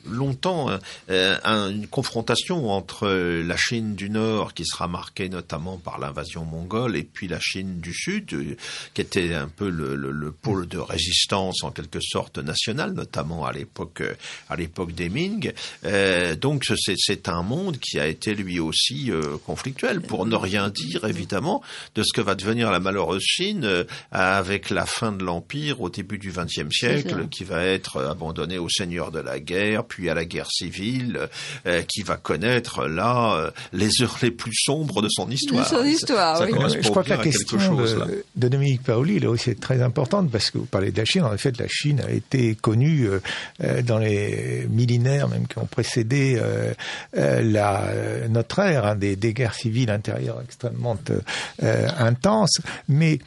[0.08, 0.70] longtemps
[1.10, 6.00] euh, un- une confrontation entre euh, la Chine du Nord, qui sera marquée notamment par
[6.00, 8.56] l'invasion mongole, et puis la Chine du Sud, euh,
[8.94, 13.46] qui était un peu le, le- le pôle de résistance en quelque sorte nationale, notamment
[13.46, 14.16] à l'époque euh,
[14.50, 15.52] à l'époque des Ming.
[15.84, 16.96] Euh, donc c'est-
[17.28, 21.62] un monde qui a été lui aussi euh, conflictuel, pour ne rien dire évidemment
[21.96, 25.90] de ce que va devenir la malheureuse Chine euh, avec la fin de l'empire au
[25.90, 30.14] début du XXe siècle, qui va être abandonnée aux seigneurs de la guerre, puis à
[30.14, 31.30] la guerre civile,
[31.88, 35.64] qui va connaître là les heures les plus sombres de son histoire.
[35.64, 36.52] De son histoire, oui.
[36.82, 40.52] Je crois que la question de, de, Dominique Paoli, là aussi, est très importante parce
[40.52, 41.24] que vous parlez de la Chine.
[41.24, 43.08] En effet, la Chine a été connue
[43.84, 46.42] dans les millénaires même qui ont précédé
[47.14, 47.84] la,
[48.30, 50.98] notre ère, hein, des, des, guerres civiles intérieures extrêmement
[51.62, 52.62] intenses.
[52.88, 53.20] Mais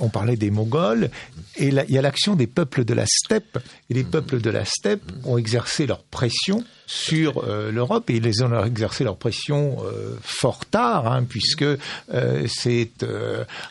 [0.00, 1.10] on parlait des Mongols
[1.56, 3.58] et il y a l'action des peuples de la steppe.
[3.88, 8.42] Et les peuples de la steppe ont exercé leur pression sur euh, l'Europe et ils
[8.42, 12.90] ont exercé leur pression euh, fort tard, hein, puisque euh, c'est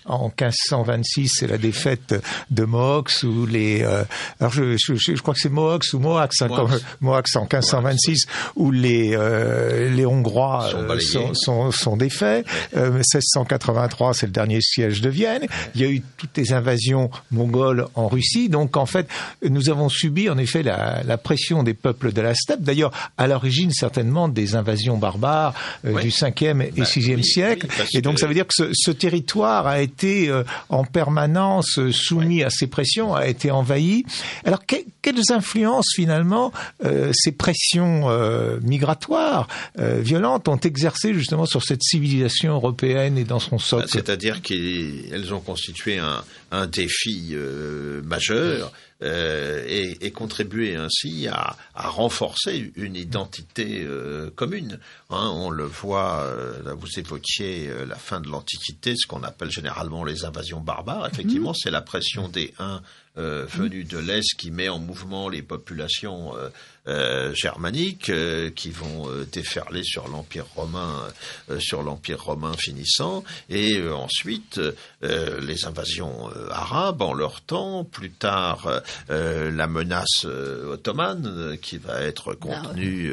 [0.06, 2.16] en 1526, c'est la défaite
[2.50, 3.84] de Mox ou les.
[4.40, 6.50] alors je, je, je, crois que c'est Mox ou Moax, hein,
[7.02, 9.10] Moax en 1526, où les
[9.90, 12.46] les Hongrois sont, sont, sont, défaits.
[12.74, 15.46] 1683, c'est le dernier siège de Vienne.
[15.76, 19.08] Il y a eu toutes les invasions mongoles en Russie, donc en fait,
[19.44, 22.62] nous avons subi en effet la, la pression des peuples de la steppe.
[22.62, 25.54] D'ailleurs, à l'origine certainement des invasions barbares
[25.86, 27.68] euh, du 5e et 6e bah, siècle.
[27.94, 31.92] et donc ça veut dire que ce, ce territoire a été euh, en permanence euh,
[31.92, 34.06] soumis à ces pressions, a été envahi.
[34.46, 36.52] Alors quelles influences finalement
[37.14, 38.08] ces pressions
[38.62, 43.88] migratoires violentes ont exercé justement sur cette civilisation européenne et dans son socle?
[43.90, 47.36] C'est-à-dire qu'elles ont constitué un, un défi
[48.04, 48.72] majeur.
[49.02, 54.78] Euh, et, et, contribuer ainsi à, à, renforcer une identité euh, commune.
[55.10, 59.52] Hein, on le voit, euh, là vous évoquiez la fin de l'Antiquité, ce qu'on appelle
[59.52, 61.08] généralement les invasions barbares.
[61.08, 61.62] Effectivement, mm-hmm.
[61.64, 62.82] c'est la pression des uns
[63.16, 66.34] venus de l'Est qui met en mouvement les populations
[66.90, 71.08] euh, germaniques euh, qui vont euh, déferler sur l'empire romain,
[71.60, 74.60] sur l'empire romain finissant, et ensuite
[75.02, 83.12] les invasions arabes en leur temps, plus tard la menace ottomane qui va être contenue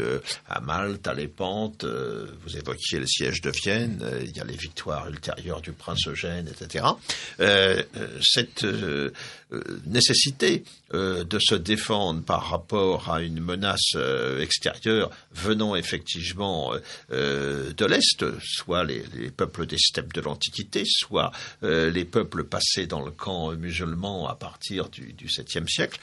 [0.48, 1.84] à Malte, à Lépante.
[1.84, 6.48] vous évoquiez le siège de Vienne, il y a les victoires ultérieures du prince Eugène,
[6.48, 6.84] etc.
[8.20, 8.66] cette
[9.86, 16.78] nécessité de se défendre par rapport à une menace euh, extérieures venant effectivement euh,
[17.12, 19.02] euh, de l'Est, soit les,
[19.36, 24.88] peuples des steppes de l'Antiquité, soit les peuples passés dans le camp musulman à partir
[24.88, 26.00] du, du 7e siècle,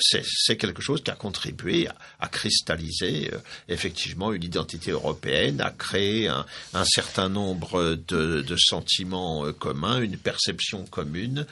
[0.00, 1.88] c'est quelque chose qui a contribué
[2.20, 3.30] à, cristalliser
[3.68, 10.16] effectivement une identité européenne, à créer un, un certain nombre de, de, sentiments communs, une
[10.16, 11.46] perception commune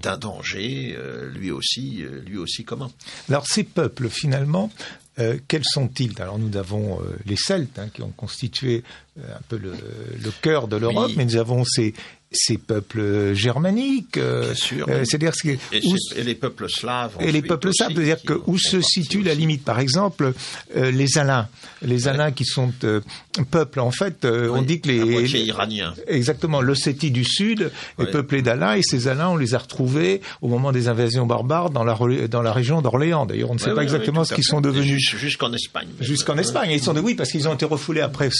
[0.00, 0.96] d'un danger,
[1.34, 2.90] lui aussi, lui aussi commun.
[3.28, 4.70] Alors ces peuples finalement
[5.18, 6.20] euh, quels sont-ils?
[6.20, 8.84] Alors nous avons euh, les Celtes hein, qui ont constitué
[9.18, 9.72] euh, un peu le,
[10.42, 11.94] cœur de l'Europe, mais nous avons ces,
[12.32, 14.52] ces peuples germaniques, euh,
[14.88, 17.16] euh, c'est-à-dire et, et, les peuples slaves.
[17.20, 20.32] Et les peuples slaves, c'est-à-dire que où se situe la limite Par exemple,
[20.76, 21.48] euh, les Alains,
[21.82, 22.72] les Alains qui sont
[23.50, 25.94] peuples en fait, on dit que les iraniens.
[26.08, 30.48] Exactement, l'Ossétie du Sud est peuplée d'Alains et ces Alains, on les a retrouvés au
[30.48, 31.96] moment des invasions barbares dans la
[32.28, 33.26] dans la région d'Orléans.
[33.26, 35.16] D'ailleurs, on ne sait pas exactement ce qu'ils sont devenus.
[35.16, 35.88] Jusqu'en Espagne.
[36.00, 36.70] Jusqu'en Espagne.
[36.72, 38.30] ils sont de oui parce qu'ils ont été refoulés après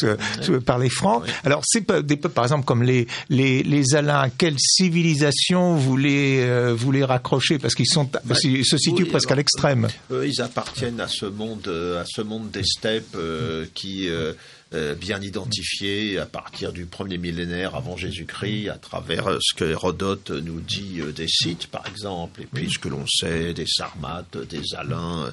[0.64, 1.22] par les Francs.
[1.44, 6.40] Alors c'est des peuples, par exemple, comme les les les Alains, quelle civilisation vous les,
[6.40, 7.58] euh, vous les raccrochez?
[7.58, 9.88] Parce qu'ils sont, bah, se situent presque à l'extrême.
[10.10, 14.32] ils appartiennent à ce monde, à ce monde des steppes euh, qui euh,
[14.72, 20.30] bien identifié à partir du premier millénaire avant Jésus-Christ, à travers euh, ce que Hérodote
[20.30, 24.36] nous dit euh, des Scythes, par exemple, et puis ce que l'on sait des Sarmates,
[24.48, 25.32] des Alains,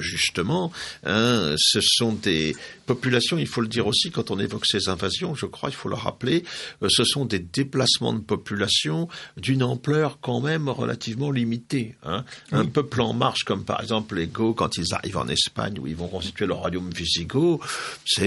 [0.00, 0.72] justement.
[1.04, 2.54] Hein, ce sont des
[2.86, 5.88] populations, il faut le dire aussi, quand on évoque ces invasions, je crois, il faut
[5.88, 6.44] le rappeler,
[6.88, 11.94] ce sont des déplacements de population d'une ampleur quand même relativement limitée.
[12.04, 12.24] Hein.
[12.50, 15.86] Un peuple en marche, comme par exemple les Goths, quand ils arrivent en Espagne, où
[15.86, 17.60] ils vont constituer le royaume visigoth,
[18.04, 18.21] c'est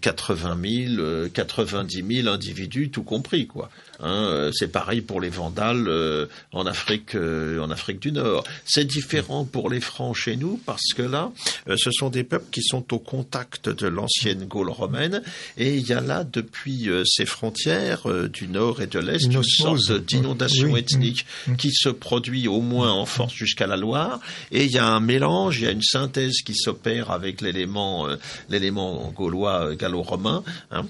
[0.00, 0.56] 80
[0.96, 3.70] 000, 90 000 individus, tout compris, quoi.
[4.02, 8.44] Hein, euh, c'est pareil pour les Vandales euh, en Afrique, euh, en Afrique du Nord.
[8.64, 11.32] C'est différent pour les Francs chez nous parce que là,
[11.76, 15.22] ce sont des peuples qui sont au contact de l'ancienne Gaule romaine
[15.58, 19.92] et il y a là depuis ces frontières du Nord et de l'Est une, sorte
[19.92, 21.26] d'inondation ethnique
[21.58, 25.00] qui se produit au moins en force jusqu'à la Loire et il y a un
[25.00, 28.06] mélange, il y a une synthèse qui s'opère avec l'élément
[28.48, 30.42] l'élément gaulois gallois, gallo-romains.
[30.70, 30.86] Hein.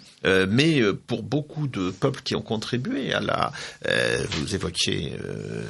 [0.49, 3.53] mais pour beaucoup de peuples qui ont contribué la,
[4.31, 5.13] vous évoquiez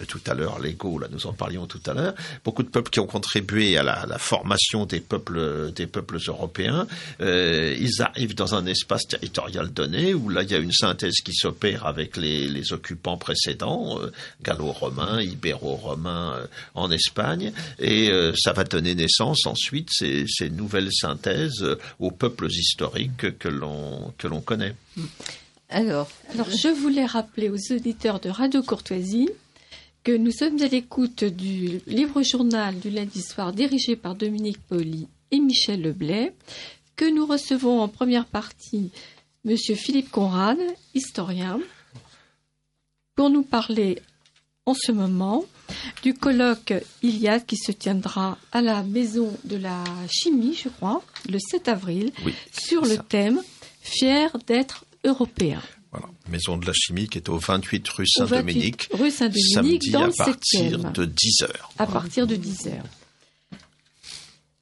[0.09, 2.15] tout à l'heure les là nous en parlions tout à l'heure,
[2.45, 5.73] beaucoup de peuples qui ont contribué à la, formation des peuples,
[6.27, 6.87] européens.
[7.21, 11.35] ils arrivent dans un espace territorial donné où là il y a une synthèse qui
[11.35, 13.99] s'opère avec les, occupants précédents,
[14.43, 16.37] gallo-romains, ibéro-romains
[16.75, 21.65] en Espagne, et ça va donner naissance ensuite ces, nouvelles synthèses
[21.99, 24.75] aux peuples historiques que l'on que l'on connaît.
[25.73, 29.29] Alors, alors, je voulais rappeler aux auditeurs de Radio Courtoisie
[30.03, 35.07] que nous sommes à l'écoute du livre journal du lundi soir dirigé par Dominique Poli
[35.31, 36.35] et Michel Leblay,
[36.97, 38.91] que nous recevons en première partie
[39.45, 40.59] Monsieur Philippe Conrad,
[40.95, 41.61] historien,
[43.15, 44.03] pour nous parler
[44.67, 45.45] en ce moment
[46.03, 51.39] du colloque Iliade qui se tiendra à la Maison de la Chimie, je crois, le
[51.39, 52.11] 7 avril,
[52.53, 53.41] sur le thème
[53.83, 55.61] Fier d'être européen.
[55.93, 56.07] Voilà.
[56.31, 58.89] Maison de la Chimie qui est au 28 rue Saint-Dominique.
[58.93, 61.73] Rue Saint-Dominique, dans à partir de 10 heures.
[61.79, 63.59] À partir de 10 heures.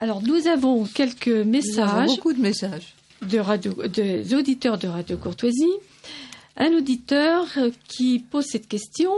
[0.00, 2.06] Alors, nous avons quelques messages.
[2.06, 2.94] beaucoup de messages.
[3.22, 5.64] De radio, des auditeurs de Radio Courtoisie.
[6.56, 7.46] Un auditeur
[7.88, 9.10] qui pose cette question.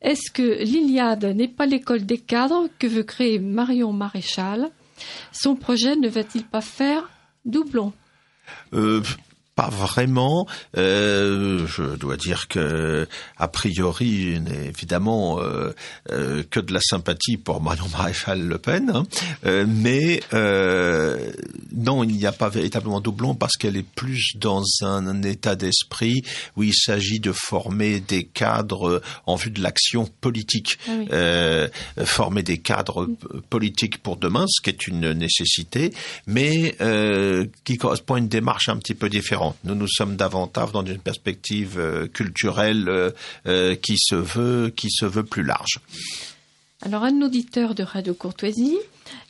[0.00, 4.70] Est-ce que l'Iliade n'est pas l'école des cadres que veut créer Marion Maréchal?
[5.32, 7.08] Son projet ne va-t-il pas faire
[7.44, 7.92] doublon?
[8.74, 9.02] Euh,
[9.62, 10.46] pas vraiment.
[10.76, 13.06] Euh, je dois dire que,
[13.38, 15.72] a priori, évidemment euh,
[16.10, 19.04] euh, que de la sympathie pour Marion Maréchal Le Pen, hein.
[19.46, 21.30] euh, mais euh,
[21.76, 26.22] non, il n'y a pas véritablement doublon parce qu'elle est plus dans un, état d'esprit
[26.56, 31.66] où il s'agit de former des cadres en vue de l'action politique, ah
[32.04, 33.08] former des cadres
[33.50, 35.92] politiques pour demain, ce qui est une nécessité,
[36.26, 36.76] mais
[37.64, 40.98] qui correspond à une démarche un petit peu différente nous, nous sommes davantage dans une
[40.98, 43.10] perspective euh, culturelle euh,
[43.46, 45.80] euh, qui se veut, qui se veut plus large.
[46.82, 48.78] Alors, un auditeur de Radio Courtoisie,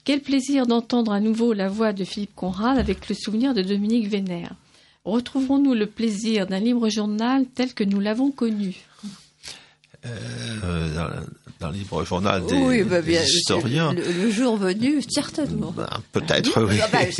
[0.05, 4.09] quel plaisir d'entendre à nouveau la voix de Philippe Conrad avec le souvenir de Dominique
[4.09, 4.55] Vénère.
[5.05, 8.77] Retrouverons-nous le plaisir d'un libre journal tel que nous l'avons connu?
[11.61, 13.93] Dans, le livre journal des, bah, historiens.
[13.93, 15.73] Le, jour venu, certainement.
[15.77, 16.79] Ben, peut-être, oui.
[16.83, 17.11] Ah, bah,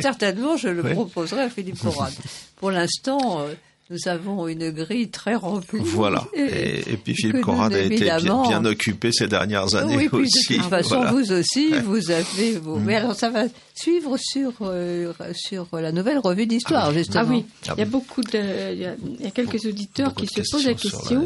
[0.00, 2.12] certainement, je le proposerai à Philippe Conrad.
[2.56, 3.54] Pour l'instant, euh,
[3.92, 5.80] nous avons une grille très remplie.
[5.82, 6.24] Voilà.
[6.34, 10.54] Et, puis Philippe Conrad a été bien, occupé ces dernières années aussi.
[10.56, 12.76] De toute façon, vous aussi, vous avez vos.
[12.76, 12.84] Mm.
[12.84, 17.24] Mais alors, ça va suivre sur euh, sur la nouvelle revue d'histoire, ah, justement.
[17.26, 17.44] Ah oui.
[17.76, 21.24] Il y a beaucoup de, il y a, quelques auditeurs qui se posent la question.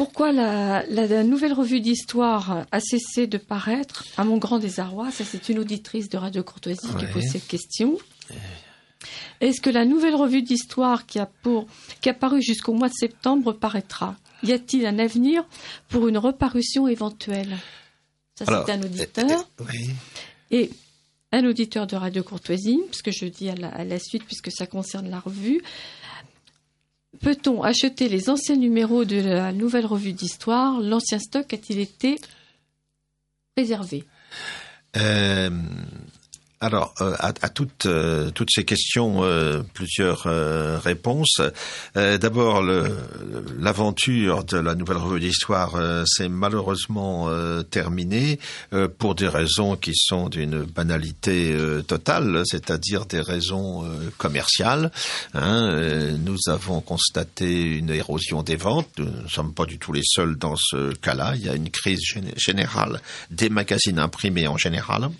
[0.00, 5.50] Pourquoi la, nouvelle revue d'histoire a cessé de paraître À mon grand désarroi, ça c'est
[5.50, 7.98] une auditrice de Radio Courtoisie qui pose cette question.
[9.42, 11.66] Est-ce que la nouvelle revue d'histoire qui a pour
[12.00, 14.16] qui a paru jusqu'au mois de septembre paraîtra?
[14.42, 15.44] Y a-t-il un avenir
[15.90, 17.58] pour une reparution éventuelle?
[18.36, 19.46] Ça c'est un auditeur.
[19.60, 19.64] Euh, euh,
[20.50, 20.70] Et
[21.30, 25.10] un auditeur de Radio Courtoisie, parce que je dis à la suite puisque ça concerne
[25.10, 25.60] la revue.
[27.18, 30.80] Peut-on acheter les anciens numéros de la nouvelle revue d'histoire?
[30.80, 32.16] L'ancien stock a-t-il été
[33.56, 34.04] préservé?
[34.96, 35.50] Euh,
[36.62, 40.24] alors, euh, à, toutes, euh, toutes ces questions, euh, plusieurs
[40.82, 41.40] réponses.
[41.94, 45.74] D'abord, l'aventure de la Nouvelle Revue d'Histoire
[46.06, 47.28] s'est malheureusement
[47.70, 48.38] terminée
[48.98, 53.84] pour des raisons qui sont d'une banalité totale, c'est-à-dire des raisons
[54.18, 54.90] commerciales.
[55.34, 56.16] Hein.
[56.18, 58.98] Nous avons constaté une érosion des ventes.
[58.98, 61.34] Nous ne sommes pas du tout les seuls dans ce cas-là.
[61.36, 62.00] Il y a une crise
[62.36, 65.10] générale des magazines imprimés en général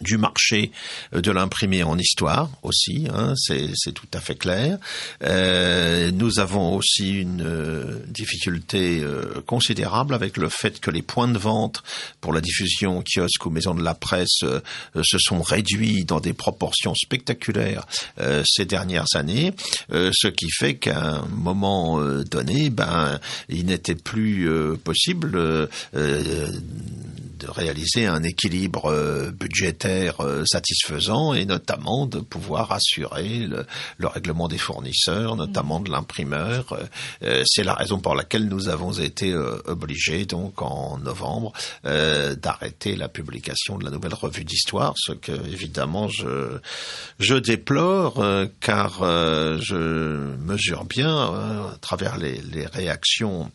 [0.00, 0.72] du marché
[1.14, 4.78] euh, de l'imprimé en histoire aussi, hein, c'est tout à fait clair.
[5.22, 9.02] Euh, nous avons aussi une euh, difficulté
[9.46, 11.82] considérable avec le fait que les points de vente
[12.20, 16.94] pour la diffusion kiosque ou maison de la presse se sont réduits dans des proportions
[16.94, 17.86] spectaculaires
[18.44, 19.52] ces dernières années,
[19.90, 24.48] ce qui fait qu'à un moment donné, ben, il n'était plus
[24.84, 25.68] possible
[27.42, 33.66] de réaliser un équilibre euh, budgétaire euh, satisfaisant et notamment de pouvoir assurer le,
[33.98, 36.76] le règlement des fournisseurs, notamment de l'imprimeur.
[37.22, 41.52] Euh, c'est la raison pour laquelle nous avons été obligés donc en novembre
[41.84, 46.58] d'arrêter la publication de la nouvelle revue d'histoire, ce que évidemment je
[47.18, 48.22] je déplore
[48.60, 48.98] car
[49.60, 53.50] je mesure bien à travers les, les réactions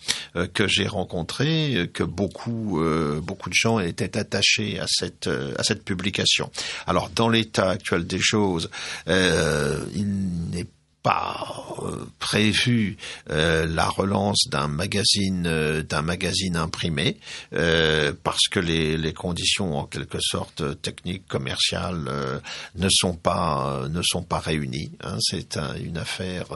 [0.54, 2.82] que j'ai rencontrées que beaucoup
[3.22, 6.50] beaucoup de gens gens étaient attachés à cette à cette publication.
[6.86, 8.70] Alors dans l'état actuel des choses,
[9.08, 10.08] il
[10.52, 10.68] n'est
[11.08, 12.98] pas euh, prévu
[13.30, 17.18] euh, la relance d'un magazine euh, d'un magazine imprimé
[18.24, 22.10] parce que les, les, conditions en quelque sorte techniques commerciales
[22.76, 25.18] ne sont pas ne sont pas réunies hein.
[25.22, 26.48] c'est une affaire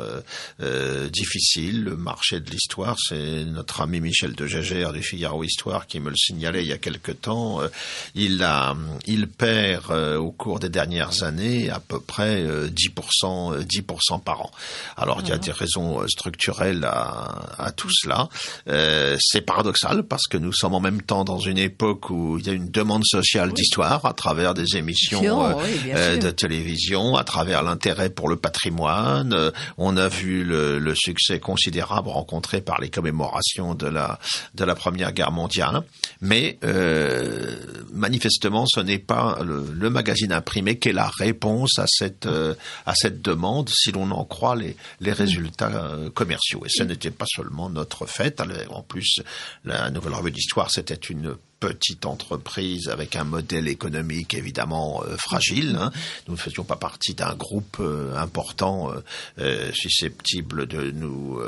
[1.12, 6.00] difficile le marché de l'histoire c'est notre ami Michel de Gégère du Figaro Histoire qui
[6.00, 7.62] me le signalait il y a quelque temps
[8.16, 14.41] il a il perd au cours des dernières années à peu près 10% 10% par
[14.98, 18.28] alors il y a des raisons euh, structurelles à, tout cela.
[18.68, 22.46] Euh, c'est paradoxal parce que nous sommes en même temps dans une époque où il
[22.46, 27.64] y a une demande sociale d'histoire à travers des émissions euh, de télévision, à travers
[27.64, 29.52] l'intérêt pour le patrimoine.
[29.78, 34.20] on a vu le, succès considérable rencontré par les commémorations de la
[34.56, 35.84] de la Première Guerre mondiale,
[36.20, 36.60] mais
[37.94, 42.28] manifestement ce n'est pas le, le, magazine imprimé qui est la réponse à cette
[42.86, 46.64] à cette demande, si l'on en croit les, résultats euh, commerciaux.
[46.66, 48.42] Et ce n'était pas seulement notre fait.
[48.70, 49.22] En plus,
[49.66, 55.78] la Nouvelle Revue d'Histoire, c'était une petite entreprise avec un modèle économique évidemment euh, fragile.
[55.80, 55.92] Hein.
[56.28, 58.90] Nous ne faisions pas partie d'un groupe euh, important
[59.74, 61.40] susceptible de nous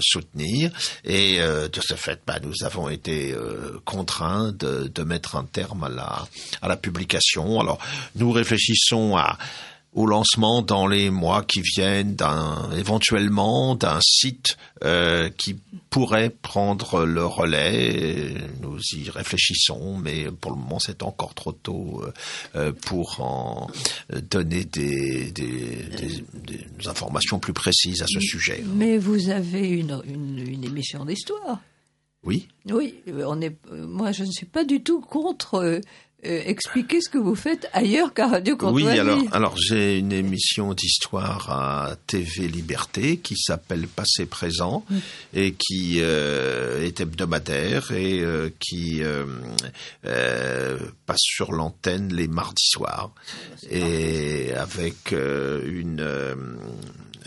[0.00, 0.70] soutenir.
[1.04, 3.34] Et de ce fait, bah, nous avons été
[3.84, 6.28] contraints de, de, mettre un terme à la,
[6.60, 7.60] à la publication.
[7.60, 7.78] Alors,
[8.16, 9.38] nous réfléchissons à
[9.92, 15.56] au lancement dans les mois qui viennent d'un éventuellement d'un site euh, qui
[15.90, 18.34] pourrait prendre le relais.
[18.60, 22.04] Nous y réfléchissons, mais pour le moment c'est encore trop tôt
[22.54, 23.68] euh, pour en
[24.30, 25.82] donner des, des,
[26.34, 28.62] des, informations plus précises à ce sujet.
[28.74, 31.60] Mais vous avez une, une, une émission d'histoire.
[32.22, 32.48] Oui.
[32.70, 33.56] Oui, on est.
[33.72, 35.80] Moi, je ne suis pas du tout contre
[36.26, 40.74] euh, expliquez ce que vous faites ailleurs qu'à Radio Oui, alors, alors j'ai une émission
[40.74, 44.84] d'histoire à TV Liberté qui s'appelle Passé Présent
[45.32, 49.02] et qui euh, est hebdomadaire et euh, qui
[50.02, 53.12] passe sur l'antenne les mardis soirs.
[53.70, 56.04] Et avec une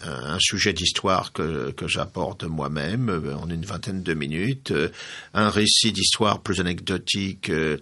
[0.06, 4.90] un sujet d'histoire que, que j'apporte moi-même euh, en une vingtaine de minutes, euh,
[5.34, 7.78] un récit d'histoire plus anecdotique euh,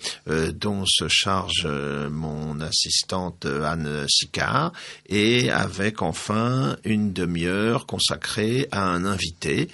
[0.54, 4.72] dont se charge mon assistante Anne Sicard,
[5.08, 9.70] et avec enfin une demi-heure consacrée à un invité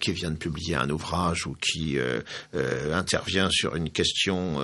[0.00, 1.96] qui vient de publier un ouvrage ou qui
[2.92, 4.60] intervient sur une question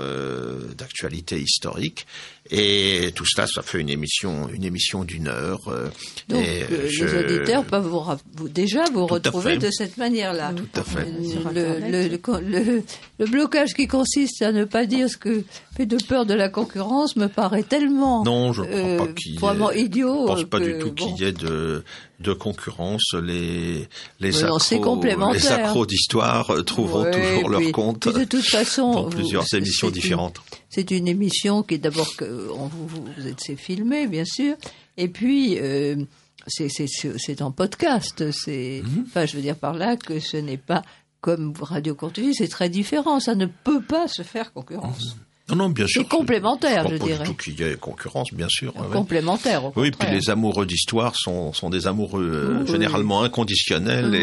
[0.77, 2.07] d'actualité historique
[2.53, 5.61] et tout cela, ça fait une émission, une émission d'une heure.
[5.69, 5.89] Euh,
[6.29, 10.53] Donc et euh, les auditeurs peuvent vous, déjà vous retrouver de cette manière-là.
[10.57, 11.07] Tout à fait.
[11.55, 12.83] Le, le,
[13.19, 15.45] le, blocage qui consiste à ne pas dire ce que
[15.77, 19.39] fait de peur de la concurrence me paraît tellement non, je crois pas euh, qu'il
[19.39, 20.27] vraiment idiot.
[20.27, 21.85] Je pense pas du tout qu'il y ait de
[22.21, 23.15] de concurrence.
[23.23, 23.89] Les
[24.21, 25.03] les accros,
[25.33, 28.09] les accros d'histoire trouveront toujours leur compte.
[28.09, 30.41] de toute façon, dans plusieurs émissions différentes.
[30.69, 34.55] C'est une émission qui est d'abord que vous, vous êtes filmé, bien sûr,
[34.97, 35.97] et puis euh,
[36.47, 38.31] c'est en podcast.
[38.31, 39.05] C'est, mhm.
[39.09, 40.83] enfin, je veux dire par là que ce n'est pas
[41.21, 43.21] comme Radio Courtoisie, c'est très différent.
[43.21, 45.15] Ça ne peut pas se faire concurrence.
[45.17, 45.21] Mhm.
[45.51, 46.03] Non, non, bien sûr.
[46.03, 47.25] C'est complémentaire, je, dirais.
[47.25, 48.73] Pas qu'il y ait concurrence, bien sûr.
[48.93, 49.65] Complémentaire.
[49.65, 54.15] Au oui, puis les amoureux d'histoire sont, sont des amoureux euh, généralement inconditionnels.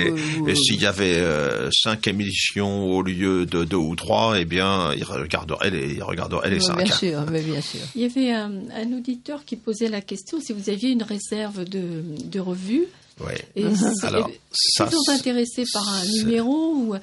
[0.47, 4.93] et, s'il y avait euh, cinq émissions au lieu de deux ou trois, eh bien,
[4.95, 6.78] ils regarderaient les, ils regarderaient les cinq.
[6.84, 7.82] Bien sûr, mais bien sûr.
[7.95, 8.51] Il y avait un,
[8.97, 12.86] auditeur qui posait la question si vous aviez une réserve de, de revues.
[13.19, 13.63] Oui.
[14.03, 16.95] Alors, ça, intéressés par un numéro ou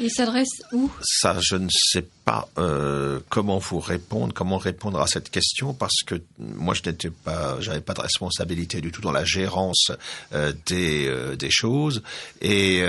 [0.00, 0.90] il s'adresse où?
[1.02, 2.19] Ça, je ne sais pas
[2.58, 7.60] euh, comment vous répondre, comment répondre à cette question, parce que moi, je n'étais pas,
[7.60, 9.90] j'avais pas de responsabilité du tout dans la gérance
[10.32, 12.02] euh, des euh, des choses,
[12.40, 12.82] et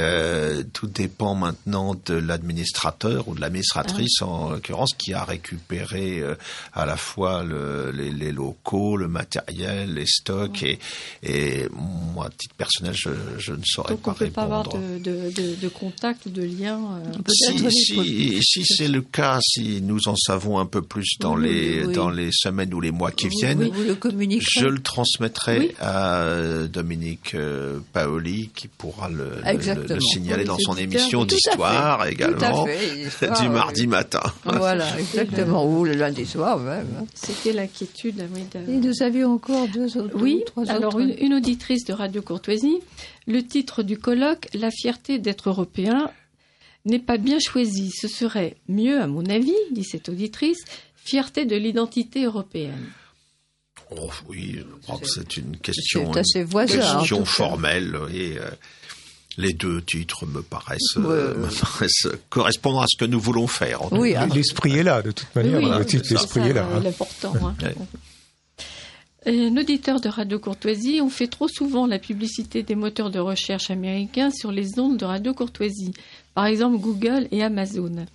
[0.73, 4.25] tout dépend maintenant de l'administrateur ou de l'administratrice ah.
[4.25, 6.23] en l'occurrence qui a récupéré
[6.73, 10.79] à la fois le, les, les, locaux, le matériel, les stocks, et,
[11.23, 14.35] et moi, à titre personnel, je, je ne saurais Donc pas on peut répondre.
[14.35, 16.79] pas avoir de, de, de, de contact ou de lien.
[17.27, 21.87] si, si, si c'est le cas si nous en savons un peu plus dans les
[21.87, 23.69] dans les semaines ou les mois qui viennent,
[24.39, 26.25] je le transmettrai à
[26.71, 32.65] Dominique euh, Paoli qui pourra le, le, signaler dans son émission d'histoire également
[33.41, 34.21] du mardi matin.
[34.45, 37.05] Voilà, exactement, ou le lundi soir même.
[37.13, 38.21] C'était l'inquiétude.
[38.67, 40.15] Et nous avions encore deux autres.
[40.15, 42.79] Oui, trois alors Une, une auditrice de Radio Courtoisie,
[43.27, 46.09] le titre du colloque, La fierté d'être européen,
[46.85, 47.91] n'est pas bien choisi.
[47.91, 50.63] Ce serait mieux, à mon avis, dit cette auditrice,
[50.95, 52.87] fierté de l'identité européenne.
[53.91, 57.97] Oh, oui, je crois que c'est une question, C'est assez voisin, une question formelle.
[58.13, 58.49] Et, euh,
[59.37, 61.47] les deux titres me paraissent, Ouais, euh, ouais.
[61.47, 63.91] me paraissent correspondre à ce que nous voulons faire.
[63.93, 65.59] Oui, ah, L'esprit est là, de toute manière.
[65.59, 66.65] Oui, le oui, titre, c'est l'esprit est là.
[66.65, 66.81] euh, hein.
[66.83, 67.33] L'important.
[67.35, 67.55] hein.
[67.63, 67.75] Ouais.
[69.25, 73.69] Un auditeur de Radio Courtoisie, on fait trop souvent la publicité des moteurs de recherche
[73.69, 75.93] américains sur les ondes de Radio Courtoisie,
[76.33, 78.05] par exemple Google et Amazon.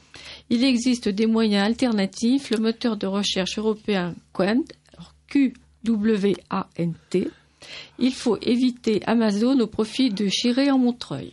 [0.50, 4.62] Il existe des moyens alternatifs, le moteur de recherche européen Quant,
[5.28, 7.28] Q-W-A-N-T.
[7.98, 11.32] Il faut éviter Amazon au profit de Chiré en Montreuil.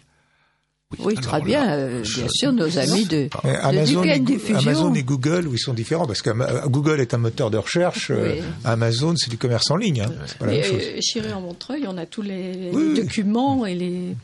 [1.00, 1.72] oui, alors très là, bien.
[1.74, 3.28] euh, je- bien sûr, nos amis de,
[3.62, 4.58] Amazon, et, Duquesne Diffusion.
[4.58, 7.58] Amazon et Google, où ils sont différents, parce que euh, Google est un moteur de
[7.58, 8.42] recherche, euh.
[8.64, 10.12] Amazon c'est du commerce en ligne, hein.
[10.28, 10.82] c'est pas la Mais même chose.
[10.84, 12.96] euh, Chiré en Montreuil, on a tous les, les Oui, oui.
[13.02, 14.16] documents et les,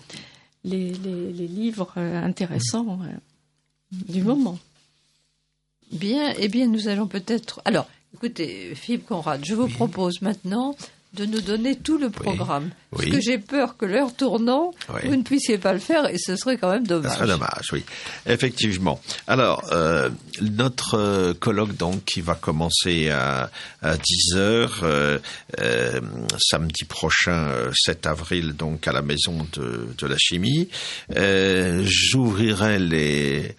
[0.64, 3.08] les, les- les livres euh, intéressants euh,
[3.92, 4.58] du moment.
[5.92, 7.62] Bien, eh bien, nous allons peut-être.
[7.66, 10.76] Alors, écoutez, Philippe Conrad, je vous propose maintenant
[11.14, 12.70] de nous donner tout le programme.
[12.92, 13.12] Parce Oui.
[13.12, 15.02] que j'ai peur que l'heure tournant, Oui.
[15.06, 17.14] vous ne puissiez pas le faire et ce serait quand même dommage.
[17.16, 17.84] serait dommage, oui.
[18.28, 19.00] Effectivement.
[19.28, 20.10] Alors, euh,
[20.42, 23.50] notre euh, colloque, donc, qui va commencer à,
[23.82, 25.20] à 10 heures, euh,
[25.60, 26.00] euh,
[26.40, 30.70] samedi prochain, euh, 7 avril, donc, à la Maison de, de la Chimie.
[31.16, 33.52] Euh, J'ouvrirai les, euh,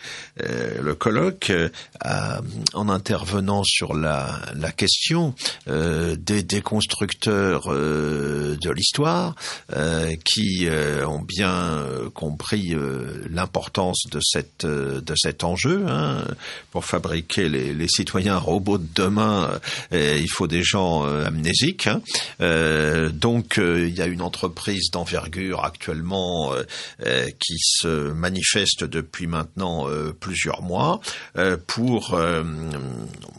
[0.80, 1.68] le colloque euh,
[2.00, 2.40] à-
[2.74, 4.40] en intervenant sur la,
[4.76, 5.34] question
[5.68, 9.34] euh, des déconstructeurs euh, de l'histoire
[9.74, 14.20] euh, qui euh, ont bien euh, compris euh, l'importance de
[14.64, 15.84] euh, cet enjeu.
[15.88, 16.24] Hein.
[16.70, 19.58] Pour fabriquer les, citoyens robots de demain,
[19.92, 21.86] euh, il faut des gens euh, amnésiques.
[21.88, 22.00] hein.
[22.40, 26.62] Euh, donc euh, il y a une entreprise d'envergure actuellement euh,
[27.04, 31.00] euh, qui se manifeste depuis maintenant euh, plusieurs mois
[31.38, 32.44] euh, pour euh,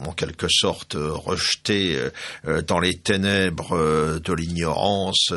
[0.04, 1.98] en quelque sorte rejeter
[2.46, 5.32] euh, dans les ténèbres de l'ignorance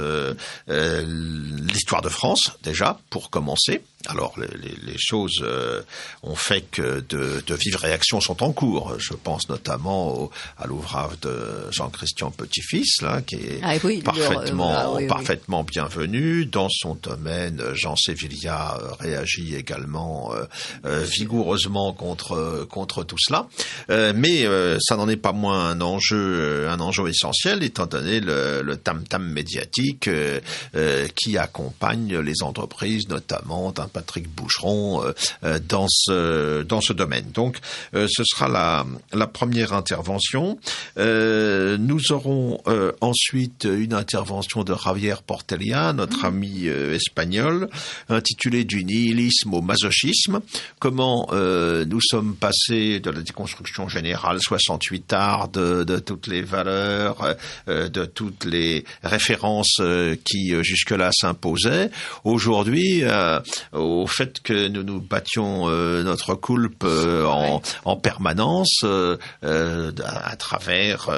[0.67, 3.81] l'histoire de France déjà pour commencer.
[4.07, 5.81] Alors les, les- les choses euh,
[6.23, 8.93] ont fait que de, de vives réactions sont en cours.
[8.99, 11.35] Je pense notamment au- à l'ouvrage de
[11.71, 15.07] Jean-Christian Petit-Fils, là, qui est Ah oui, le- parfaitement, ah oui, oui.
[15.07, 17.61] parfaitement bienvenu dans son domaine.
[17.73, 20.45] Jean Sévillia euh, réagit également euh,
[20.85, 23.47] euh, vigoureusement contre contre tout cela,
[23.89, 27.85] Euh, mais euh, ça n'en est pas moins un enjeu euh, un enjeu essentiel étant
[27.85, 30.39] donné le, le tam-tam médiatique euh,
[30.75, 35.13] euh, qui accompagne les entreprises, notamment d'un Patrick Boucheron euh,
[35.45, 37.31] euh, dans ce dans ce domaine.
[37.33, 37.59] Donc,
[37.93, 40.59] euh, ce sera la la première intervention.
[40.97, 47.69] Euh, nous aurons euh, ensuite une intervention de Javier Portelia, notre ami euh, espagnol,
[48.09, 50.41] intitulée du nihilisme au masochisme.
[50.79, 56.41] Comment euh, nous sommes passés de la déconstruction générale 68 art de, de toutes les
[56.41, 57.35] valeurs,
[57.69, 59.79] euh, de toutes les références
[60.25, 61.91] qui euh, jusque-là s'imposaient,
[62.25, 63.39] aujourd'hui euh,
[63.85, 69.91] au fait que nous nous battions euh, notre coulpe euh, en, en permanence euh, euh,
[70.03, 71.09] à, travers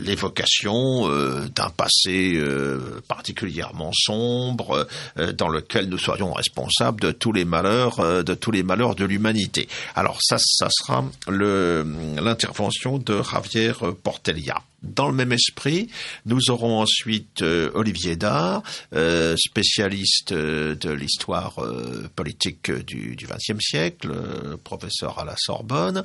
[0.00, 4.86] l'évocation euh, d'un passé euh, particulièrement sombre
[5.18, 8.94] euh, dans lequel nous serions responsables de tous les malheurs euh, de tous les malheurs
[8.94, 9.68] de l'humanité.
[9.94, 11.86] Alors ça ça sera le
[12.20, 13.72] l'intervention de Javier
[14.02, 14.62] Portelia.
[14.82, 15.88] Dans le même esprit,
[16.26, 18.62] nous aurons ensuite euh, Olivier Dard,
[18.94, 26.04] euh, spécialiste euh, de l'histoire euh, politique du XXe siècle, euh, professeur à la Sorbonne,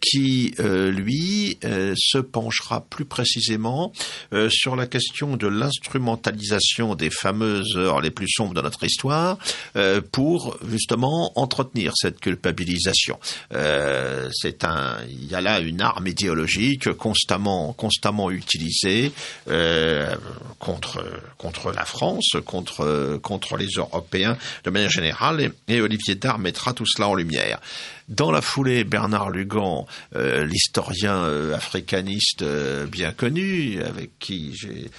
[0.00, 1.58] qui, lui,
[1.96, 3.92] se penchera plus précisément
[4.48, 9.38] sur la question de l'instrumentalisation des fameuses heures les plus sombres de notre histoire
[10.12, 13.18] pour justement entretenir cette culpabilisation.
[13.50, 19.10] C'est un, il y a là une arme idéologique constamment, constamment utilisée
[19.48, 20.14] euh,
[20.58, 21.02] contre
[21.38, 25.40] contre la France, contre contre les Européens de manière générale.
[25.40, 27.58] Et, et Olivier Dard mettra tout cela en lumière.
[28.10, 29.86] Dans la foulée, Bernard Lugan,
[30.16, 34.90] euh, l'historien euh, africaniste euh, bien connu, avec qui j'ai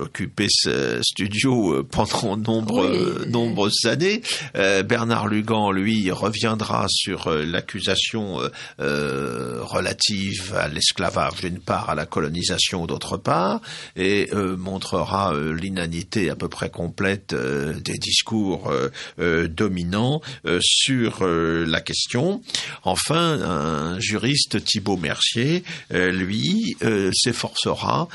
[0.00, 2.88] occupé ce studio pendant nombre,
[3.22, 3.30] Oui.
[3.30, 4.20] nombreuses années,
[4.54, 8.38] Bernard Lugan, lui, reviendra sur l'accusation
[8.78, 13.60] relative à l'esclavage d'une part, à la colonisation d'autre part,
[13.96, 14.28] et
[14.58, 18.72] montrera l'inanité à peu près complète des discours
[19.18, 20.20] dominants
[20.60, 21.91] sur la question
[22.84, 26.76] Enfin, un juriste, Thibault Mercier, lui,
[27.12, 28.08] s'efforcera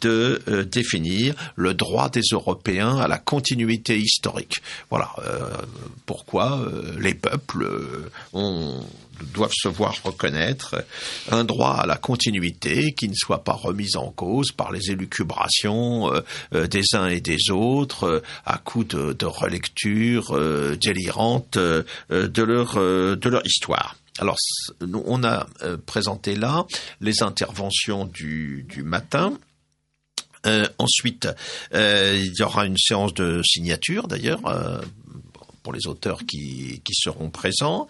[0.00, 4.62] de définir le droit des Européens à la continuité historique.
[4.90, 5.10] Voilà
[6.06, 6.64] pourquoi
[6.98, 7.68] les peuples
[8.32, 8.84] ont
[9.32, 10.84] doivent se voir reconnaître
[11.30, 16.12] un droit à la continuité qui ne soit pas remis en cause par les élucubrations
[16.12, 16.20] euh,
[16.54, 20.38] euh, des uns et des autres euh, à coup de, de relecture
[20.80, 23.96] délirante de leur histoire.
[24.18, 24.36] Alors,
[25.06, 25.46] on a
[25.86, 26.66] présenté là
[27.00, 29.32] les interventions du, matin.
[30.78, 31.28] ensuite,
[31.72, 34.40] il y aura une séance de signature d'ailleurs
[35.62, 37.88] pour les auteurs qui seront présents.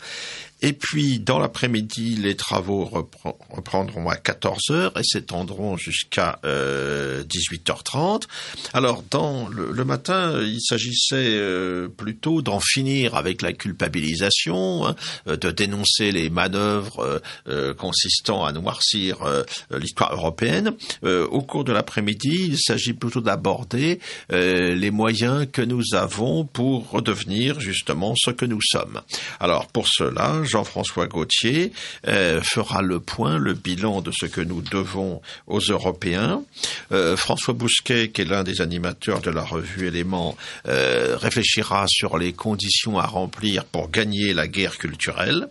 [0.63, 8.25] Et puis, dans l'après-midi, les travaux reprendront à 14 heures et s'étendront jusqu'à euh, 18h30.
[8.73, 14.97] Alors, dans le, matin, il s'agissait euh, plutôt d'en finir avec la culpabilisation, hein,
[15.27, 20.75] de dénoncer les manœuvres euh, consistant à noircir euh, l'histoire européenne.
[21.03, 24.01] au cours de l'après-midi, il s'agit plutôt d'aborder
[24.31, 29.01] les moyens que nous avons pour redevenir justement ce que nous sommes.
[29.39, 31.73] Alors, pour cela, Jean-François Gauthier
[32.09, 36.43] euh, fera le point, le bilan de ce que nous devons aux Européens.
[36.93, 40.37] Euh, François Bousquet, qui est l'un des animateurs de la revue Éléments,
[40.67, 45.49] euh, réfléchira sur les conditions à remplir pour gagner la guerre culturelle.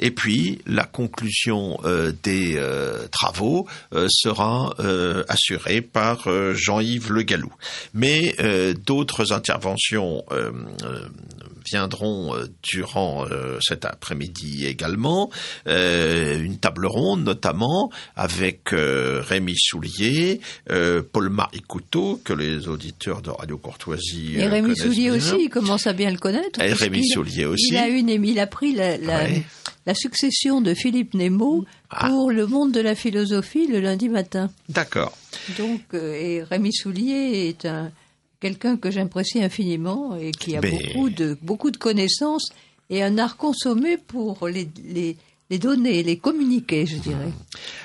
[0.00, 1.78] Et puis, la conclusion
[2.22, 2.60] des
[3.12, 3.66] travaux
[4.08, 4.74] sera
[5.28, 7.52] assurée par Jean-Yves Le Gallou.
[7.94, 8.34] Mais
[8.84, 10.24] d'autres interventions
[11.64, 13.26] viendront durant
[13.60, 15.30] cet après-midi également,
[15.66, 23.22] euh, une table ronde notamment avec euh, Rémi Soulier, euh, Paul-Marie Couteau, que les auditeurs
[23.22, 26.60] de Radio Courtoisie Et Rémi Soulier aussi, il commence à bien le connaître.
[26.60, 27.68] Et Rémi Soulier aussi.
[27.70, 32.08] Il a, une, il a pris la, la, succession de Philippe Nemo ah.
[32.08, 34.50] pour le monde de la philosophie le lundi matin.
[34.68, 35.16] D'accord.
[35.58, 37.90] Donc, et Rémi Soulier est un
[38.40, 42.50] quelqu'un que j'apprécie infiniment et qui a beaucoup de beaucoup de connaissances
[42.90, 47.32] et un art consommé pour les, les, donner, les communiquer, je dirais.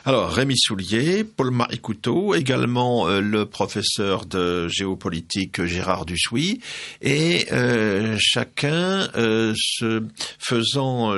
[0.03, 6.60] Alors, Rémi Soulier, Paul-Marie Couteau, également euh, le professeur de géopolitique Gérard Dussuy,
[7.01, 10.03] et euh, chacun euh, se
[10.39, 11.16] faisant,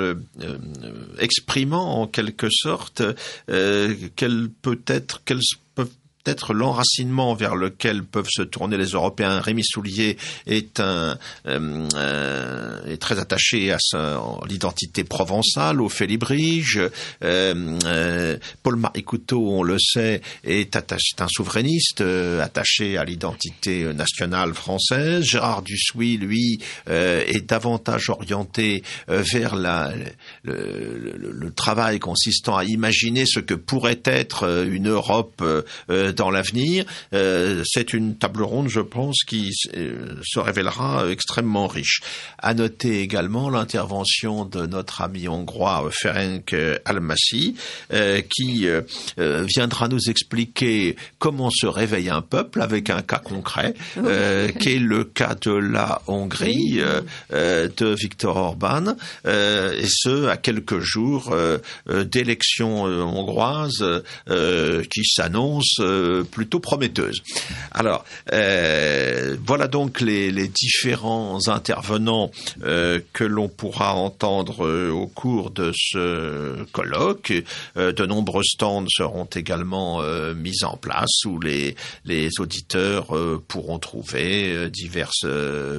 [1.19, 3.01] exprimant en quelque sorte
[3.47, 5.41] quel peut être, quels
[6.27, 9.39] peut-être l'enracinement vers lequel peuvent se tourner les Européens.
[9.39, 13.77] Rémi Soulier est un euh, euh, est très attaché à
[14.49, 16.81] l'identité provençale, au félibrige.
[17.23, 23.93] Euh, euh, Paul-Marie Couteau, on le sait, est, attaché, est un souverainiste attaché à l'identité
[23.93, 25.23] nationale française.
[25.23, 29.93] Gérard Dussuy, lui, est davantage orienté vers la,
[30.43, 35.43] le, le, le, travail consistant à imaginer ce que pourrait être une Europe
[36.17, 36.83] dans l'avenir.
[37.13, 42.01] Euh, c'est une table ronde, je pense, qui euh, se révélera extrêmement riche.
[42.39, 46.55] À noter également l'intervention de notre ami hongrois Ferenc
[46.85, 47.55] Almasi,
[47.93, 48.67] euh, qui
[49.17, 53.75] viendra nous expliquer comment se réveille un peuple avec un cas concret,
[54.59, 56.81] qui est le cas de la Hongrie
[57.29, 58.95] de Viktor Orban,
[59.25, 61.35] et ce à quelques jours
[61.87, 63.85] d'élections hongroises
[64.27, 65.83] qui s'annoncent
[66.31, 67.21] plutôt prometteuse.
[67.71, 72.31] Alors, euh, voilà donc les, différents intervenants
[72.63, 77.33] euh, que l'on pourra entendre euh, au cours de ce colloque.
[77.75, 80.01] de nombreux stands seront également
[80.33, 83.07] mis en place où les, les auditeurs
[83.47, 85.25] pourront trouver diverses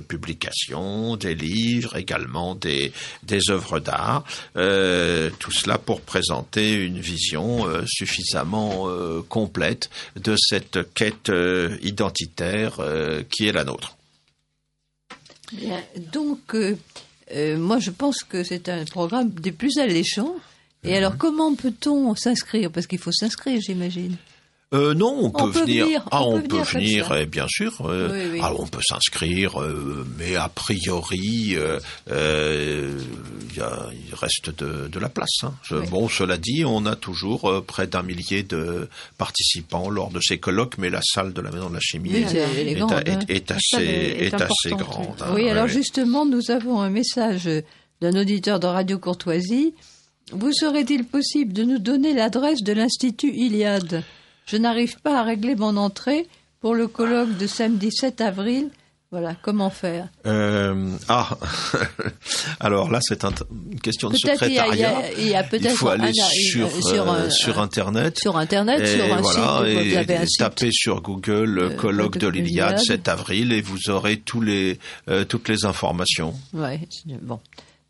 [0.07, 4.25] publications, des livres, également des, des œuvres d'art.
[4.55, 8.89] tout cela pour présenter une vision suffisamment
[9.29, 13.97] complète de cette quête euh, identitaire euh, qui est la nôtre.
[16.13, 16.77] donc, euh,
[17.57, 20.37] moi je pense que c'est un programme des plus alléchants.
[20.85, 20.95] Et mhm.
[20.95, 22.71] alors, comment peut-on s'inscrire?
[22.71, 24.17] Parce qu'il faut s'inscrire, j'imagine.
[24.75, 26.05] Euh, non, on, peut, venir.
[26.11, 27.87] Ah, on, peut venir, eh, bien sûr.
[27.87, 31.59] Euh, ah, on peut s'inscrire, euh, mais a priori, il
[34.13, 35.43] reste de, la place.
[35.43, 35.55] Hein.
[35.91, 40.77] Bon, cela dit, on a toujours près d'un millier de participants lors de ces colloques,
[40.77, 45.23] mais la salle de la Maison de la Chimie est, assez, assez grande.
[45.23, 45.33] Hein.
[45.35, 47.49] oui, alors justement, nous avons un message
[48.03, 49.73] d'un auditeur de Radio Courtoisie.
[50.33, 54.05] Vous serait-il possible de nous donner l'adresse de l'Institut Iliade?
[54.49, 56.27] Je n'arrive pas à régler mon entrée
[56.61, 58.71] pour le colloque de samedi 7 avril
[59.11, 61.37] Voilà, comment faire euh, Ah,
[62.61, 65.13] alors là, c'est une question de secrétariat.
[65.19, 68.19] Il, y a, peut-être faut aller sur, sur, euh, sur, Internet.
[68.19, 69.87] Sur Internet, sur un voilà, site.
[69.87, 74.17] Et, avez un tapez sur Google euh, colloque de l'Iliade 7 avril et vous aurez
[74.17, 74.79] tous les,
[75.09, 76.35] euh, toutes les informations.
[76.55, 76.81] Ouais,
[77.23, 77.39] bon.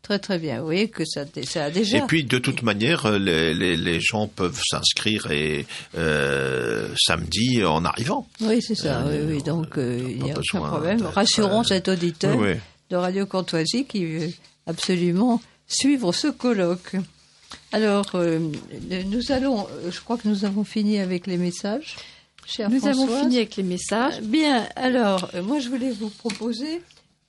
[0.09, 0.57] Très très bien.
[0.57, 1.99] Vous voyez que ça, ça a déjà.
[1.99, 7.63] Et puis de toute manière, euh, les, les, les gens peuvent s'inscrire et euh, samedi
[7.63, 8.27] en arrivant.
[8.41, 9.05] Oui, c'est ça.
[9.07, 9.43] oui, oui.
[9.43, 11.03] Donc euh, il n'y a aucun problème.
[11.03, 12.35] Rassurons cet auditeur
[12.89, 14.31] de Radio Courtoisie qui veut
[14.65, 16.95] absolument suivre ce colloque.
[17.71, 19.67] Alors, nous allons.
[19.91, 21.97] Je crois que nous avons fini avec les messages.
[22.67, 24.21] nous avons fini avec les messages.
[24.21, 24.67] Bien.
[24.75, 26.81] Alors, moi, je voulais vous proposer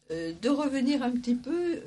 [0.08, 1.82] de revenir un petit peu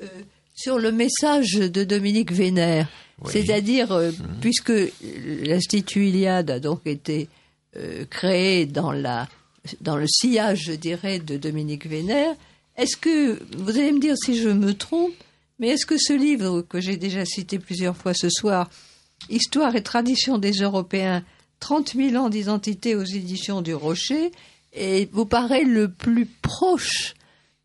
[0.54, 2.88] sur le message de Dominique Vénère.
[3.26, 4.40] C'est-à-dire, euh, mhm.
[4.40, 4.72] puisque
[5.42, 7.28] l'Institut Iliade a donc été
[7.76, 9.28] euh, créé dans, la,
[9.80, 12.34] dans le sillage, je dirais, de Dominique Vénère,
[12.76, 15.14] est-ce que, vous allez me dire si je me trompe,
[15.58, 18.68] mais est-ce que ce livre que j'ai déjà cité plusieurs fois ce soir,
[19.30, 21.24] Histoire et tradition des Européens,
[21.60, 24.32] 30 000 ans d'identité aux éditions du Rocher,
[24.74, 27.14] et vous paraît le plus proche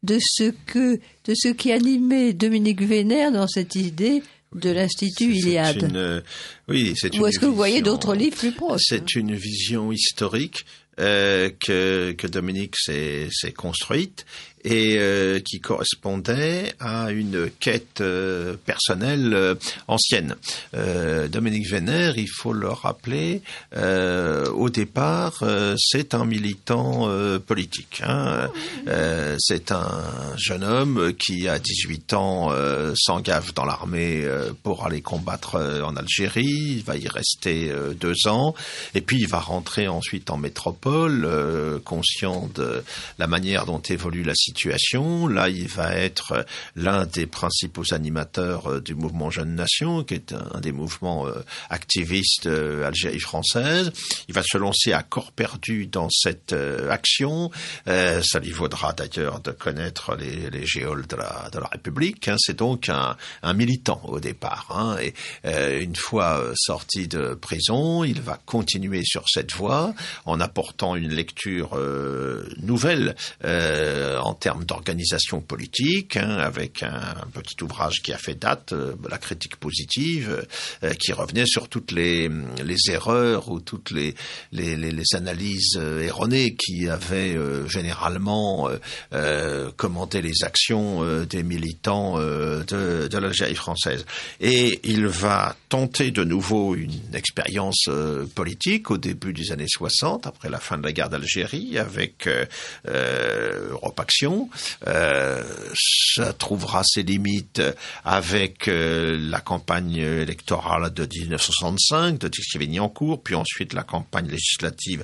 [0.03, 0.95] de ce que
[1.25, 4.23] de ce qui animait Dominique Vénère dans cette idée
[4.55, 5.91] de l'Institut Iliade.
[5.95, 6.21] Euh,
[6.67, 10.65] oui, c'est Ou est-ce que vous voyez d'autres livres plus proches C'est une vision historique
[10.99, 14.25] euh, que, que Dominique s'est construite
[14.63, 19.55] et euh, qui correspondait à une quête euh, personnelle euh,
[19.87, 20.35] ancienne.
[21.29, 23.41] Dominique Vénère, il faut le rappeler,
[23.75, 25.43] au départ,
[25.77, 27.09] c'est un militant
[27.45, 28.01] politique.
[28.05, 28.49] Hein.
[29.39, 30.03] c'est un
[30.37, 32.51] jeune homme qui, à 18 ans,
[32.95, 34.25] s'engage dans l'armée
[34.63, 36.77] pour aller combattre en Algérie.
[36.77, 38.53] Il va y rester deux ans,
[38.95, 42.83] et puis il va rentrer ensuite en métropole, conscient de
[43.17, 45.27] la manière dont évolue la situation situation.
[45.27, 46.45] Là, il va être
[46.75, 51.43] l'un des principaux animateurs euh, du mouvement Jeune Nation, qui est un des mouvements euh,
[51.69, 53.91] activistes euh, Algérie française.
[54.27, 56.55] Il va se lancer à corps perdu dans cette
[56.89, 57.51] action.
[57.85, 62.27] ça lui vaudra d'ailleurs de connaître les, les de la, République.
[62.27, 62.35] Hein.
[62.39, 63.15] C'est donc un,
[63.53, 64.67] militant au départ.
[64.71, 64.97] Hein.
[65.01, 69.93] Et une fois sorti de prison, il va continuer sur cette voie
[70.25, 71.77] en apportant une lecture
[72.61, 73.15] nouvelle
[74.39, 79.57] termes d'organisation politique, hein, avec un, petit ouvrage qui a fait date, euh, la critique
[79.57, 80.45] positive,
[80.83, 82.29] euh, qui revenait sur toutes les,
[82.63, 84.15] les erreurs ou toutes les,
[84.51, 87.37] les, analyses euh, erronées qui avaient
[87.67, 88.69] généralement
[89.75, 94.05] commenté les actions des militants de, de l'Algérie française.
[94.39, 97.89] Et il va tenter de nouveau une expérience
[98.35, 102.27] politique au début des années 60, après la fin de la guerre d'Algérie, avec
[103.71, 104.49] Europe Action,
[104.87, 105.43] euh,
[105.75, 107.61] ça trouvera ses limites
[108.03, 112.29] avec euh, la campagne électorale de 1965 de
[112.89, 115.03] cours, puis ensuite la campagne législative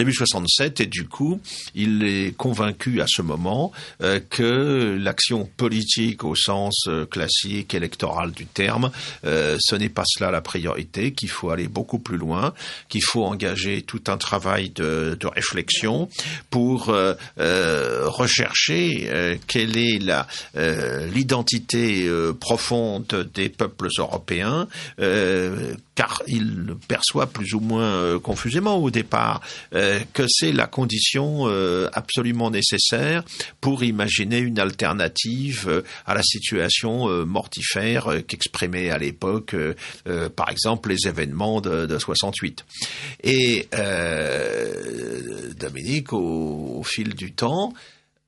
[0.00, 1.42] début 67 et du coup,
[1.74, 3.70] il est convaincu à ce moment
[4.02, 8.90] euh, que l'action politique au sens euh, classique électoral du terme,
[9.26, 12.54] euh, ce n'est pas cela la priorité, qu'il faut aller beaucoup plus loin,
[12.88, 16.08] qu'il faut engager tout un travail de, réflexion
[16.48, 16.92] pour
[17.36, 20.26] rechercher quelle est la
[21.14, 22.08] l'identité
[22.40, 24.66] profonde des peuples européens,
[25.94, 29.40] car il perçoit plus ou moins confusément au départ
[30.12, 33.24] que c'est la condition euh, absolument nécessaire
[33.60, 39.54] pour imaginer une alternative euh, à la situation mortifère qu'exprimaient à l'époque,
[40.36, 42.64] par exemple, les événements de, de 68.
[43.24, 43.68] Et
[45.58, 47.72] Dominique, au, fil du temps,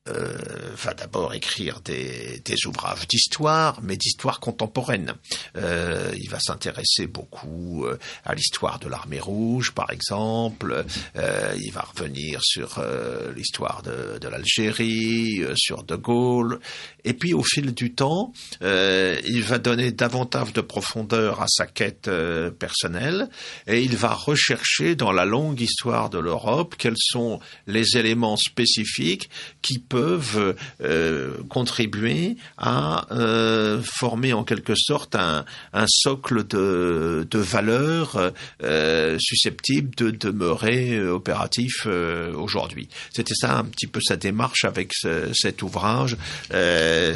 [0.09, 0.37] euh,
[0.77, 5.15] va d'abord écrire des, des ouvrages d'histoire, mais d'histoire contemporaine.
[5.57, 10.85] Euh, il va s'intéresser beaucoup euh, à l'histoire de l'armée rouge, par exemple.
[11.17, 16.59] Euh, il va revenir sur euh, l'histoire de, de l'Algérie, sur De Gaulle.
[17.05, 22.11] Et puis, au fil du temps, il va donner davantage de profondeur à sa quête
[22.59, 23.29] personnelle
[23.67, 29.31] et il va rechercher dans la longue histoire de l'Europe quels sont les éléments spécifiques
[29.63, 37.39] qui peuvent euh, contribuer à euh, former en quelque sorte un, un socle de, de
[37.39, 38.33] valeurs
[38.63, 42.89] euh, susceptibles de demeurer opératifs aujourd'hui.
[43.13, 46.17] C'était ça un petit peu sa démarche avec ce, cet ouvrage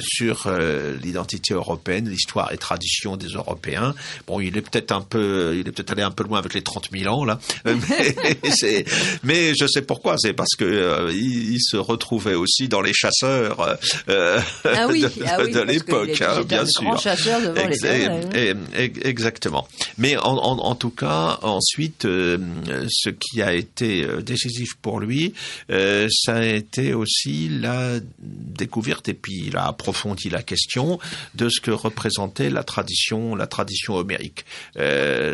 [0.03, 0.51] sur
[1.03, 3.95] l'identité européenne, l'histoire et tradition des Européens.
[4.27, 6.63] Bon, il est peut-être un peu, il est peut-être allé un peu loin avec les
[6.63, 8.17] 30 000 ans là, mais,
[9.23, 10.17] mais je sais pourquoi.
[10.19, 15.01] C'est parce que il, il se retrouvait aussi aussi dans les chasseurs euh, ah oui,
[15.03, 16.83] de, ah oui, de l'époque, hein, bien un sûr.
[16.83, 17.69] Grand chasseur devant
[18.35, 18.55] les
[19.05, 19.67] Exactement.
[19.99, 22.39] Mais en, en, en, tout cas, ensuite, euh,
[22.89, 25.35] ce qui a été euh, décisif pour lui,
[25.71, 30.99] euh, ça a été aussi la découverte et puis il a approfondi la question
[31.35, 34.45] de ce que représentait la tradition, la tradition homérique.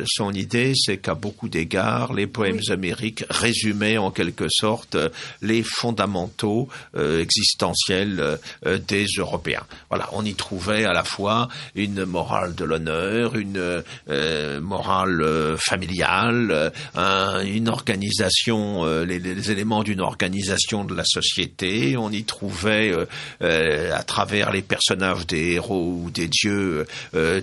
[0.07, 4.97] Son idée, c'est qu'à beaucoup d'égards, les poèmes homériques résumaient en quelque sorte
[5.41, 9.64] les fondamentaux euh, existentiels euh, des Européens.
[9.89, 16.73] Voilà, on y trouvait à la fois une morale de l'honneur, une euh, morale familiale,
[16.97, 21.97] une organisation, les, les éléments d'une organisation de la société.
[21.97, 22.93] On y trouvait
[23.41, 26.87] à travers les personnages des héros ou des dieux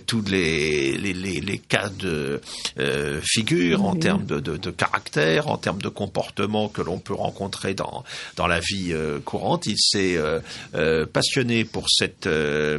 [0.06, 2.42] tous les, les, les, les, cas de
[3.24, 7.74] figure en termes de, de, de caractère, en termes de comportement que l'on peut rencontrer
[7.74, 8.04] dans
[8.36, 9.68] dans la vie euh, courante.
[9.70, 10.40] Il s'est euh,
[10.76, 12.30] euh, passionné pour cette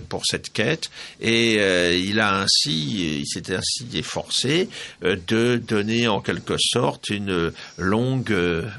[0.08, 0.90] pour cette quête.
[1.20, 1.54] Et
[1.98, 4.68] il a ainsi il s'était ainsi efforcé
[5.02, 8.34] de donner en quelque sorte une longue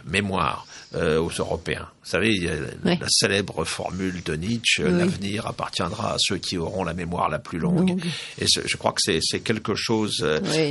[0.05, 1.87] mémoire aux Européens.
[2.03, 2.49] Vous savez,
[2.83, 7.59] la, célèbre formule de Nietzsche, l'avenir appartiendra à ceux qui auront la mémoire la plus
[7.59, 8.01] longue.
[8.39, 10.25] Et je crois que c'est quelque chose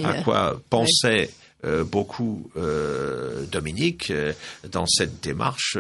[0.04, 1.30] à quoi pensait
[1.64, 4.32] euh, beaucoup euh, Dominique euh,
[4.70, 5.76] dans cette démarche,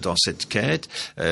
[0.00, 0.88] dans cette quête,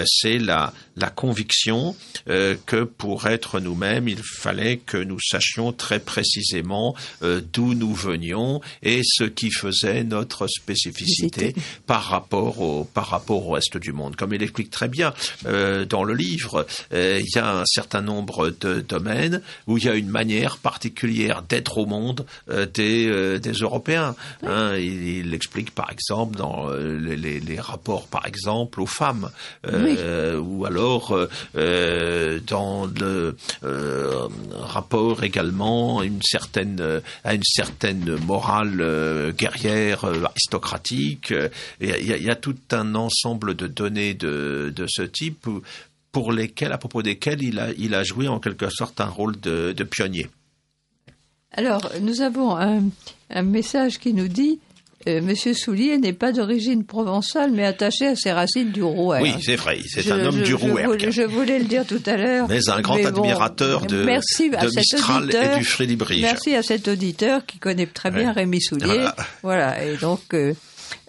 [0.06, 1.94] c'est la, la conviction
[2.26, 9.02] que pour être nous-mêmes, il fallait que nous sachions très précisément d'où nous venions et
[9.04, 11.54] ce qui faisait notre spécificité
[11.86, 14.16] par rapport au par rapport au reste du monde.
[14.16, 15.12] Comme il explique très bien
[15.44, 19.94] dans le livre, il y a un certain nombre de domaines où il y a
[19.94, 26.70] une manière particulière d'être au monde des, des Européens Hein, il, explique par exemple dans
[26.70, 29.30] euh, les, rapports par exemple aux femmes,
[29.66, 31.16] euh, ou alors
[31.56, 33.36] euh, dans le
[34.52, 41.32] rapport également à une certaine à une certaine morale guerrière aristocratique.
[41.80, 45.48] Il y, a, tout un ensemble de données de, de ce type
[46.10, 49.38] pour lesquelles, à propos desquelles il a, il a joué en quelque sorte un rôle
[49.40, 50.28] de, de pionnier.
[51.52, 52.82] Alors, nous avons un,
[53.30, 54.58] un message qui nous dit
[55.08, 59.22] euh, Monsieur Soulier n'est pas d'origine provençale, mais attaché à ses racines du Rouergue.
[59.22, 61.10] Oui, c'est vrai, c'est un homme du Rouergue.
[61.10, 62.46] Je, voulais le dire tout à l'heure.
[62.48, 67.44] Mais un grand admirateur de, merci de Mistral et du Frédéric Merci à cet auditeur
[67.46, 69.06] qui connaît très bien Rémi Soulier.
[69.42, 69.84] Voilà.
[69.84, 70.20] et donc...
[70.34, 70.54] Euh,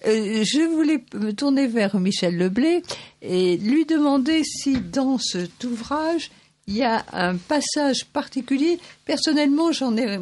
[0.06, 2.84] euh, je voulais me tourner vers Michel Leblé
[3.22, 6.30] et lui demander si dans cet ouvrage,
[6.68, 8.80] il y a un passage particulier.
[9.06, 10.20] Personnellement, j'en ai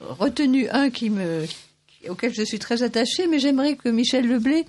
[0.00, 1.46] retenu un qui me,
[2.08, 4.66] auquel je suis très attachée, mais j'aimerais que Michel Leblé,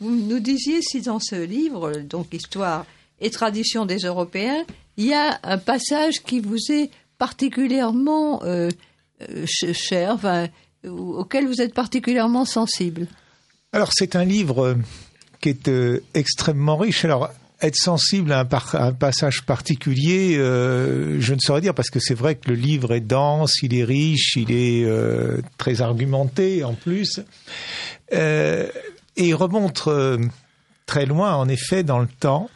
[0.00, 2.86] vous nous disiez si dans ce livre, donc Histoire
[3.20, 4.64] et tradition des Européens,
[4.96, 8.70] il y a un passage qui vous est particulièrement euh,
[9.30, 10.18] euh, cher,
[10.84, 13.06] auquel vous êtes particulièrement sensible?
[13.72, 14.76] Alors c'est un livre
[15.40, 17.04] qui est euh, extrêmement riche.
[17.04, 17.30] Alors
[17.62, 22.34] être sensible à un, passage particulier, euh, je ne saurais dire parce que c'est vrai
[22.34, 27.20] que le livre est dense, il est riche, il est euh, très argumenté en plus,
[28.14, 28.66] euh,
[29.16, 29.88] et il remonte
[30.86, 32.48] très loin en effet dans le temps.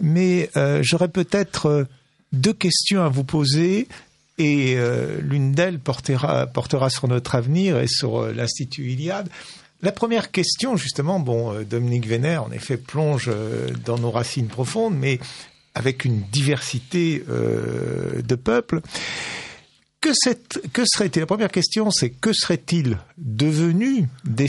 [0.00, 0.50] Mais
[0.82, 1.86] j'aurais peut-être
[2.32, 3.88] deux questions à vous poser.
[4.36, 4.76] Et
[5.20, 9.28] l'une d'elles portera, portera sur notre avenir et sur l'Institut Iliade.
[9.84, 14.46] La première question, justement, bon, euh, Dominique Vénère, en effet, plonge euh, dans nos racines
[14.46, 15.20] profondes, mais
[15.74, 18.80] avec une diversité euh, de peuples.
[20.00, 21.20] Que, serait-il?
[21.20, 24.46] La première question, c'est que serait-il devenu des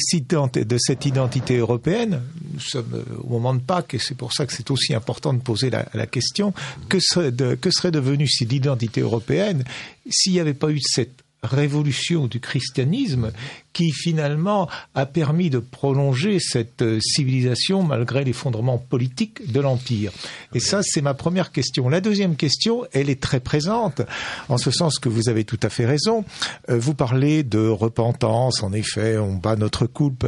[0.64, 2.22] de cette identité européenne?
[2.54, 5.42] Nous sommes au moment de Pâques et c'est pour ça que c'est aussi important de
[5.42, 6.54] poser la, question.
[6.90, 7.92] Que serait, que serait
[8.28, 9.64] cette identité européenne
[10.10, 13.32] s'il n'y avait pas eu cette révolution du christianisme
[13.74, 20.12] qui finalement a permis de prolonger cette euh, civilisation malgré l'effondrement politique de l'Empire.
[20.54, 21.90] Et ça, c'est ma première question.
[21.90, 24.02] La deuxième question, elle est très présente,
[24.48, 26.24] en ce sens que vous avez tout à fait raison.
[26.70, 30.26] Euh, vous parlez de repentance, en effet, on bat notre coupe.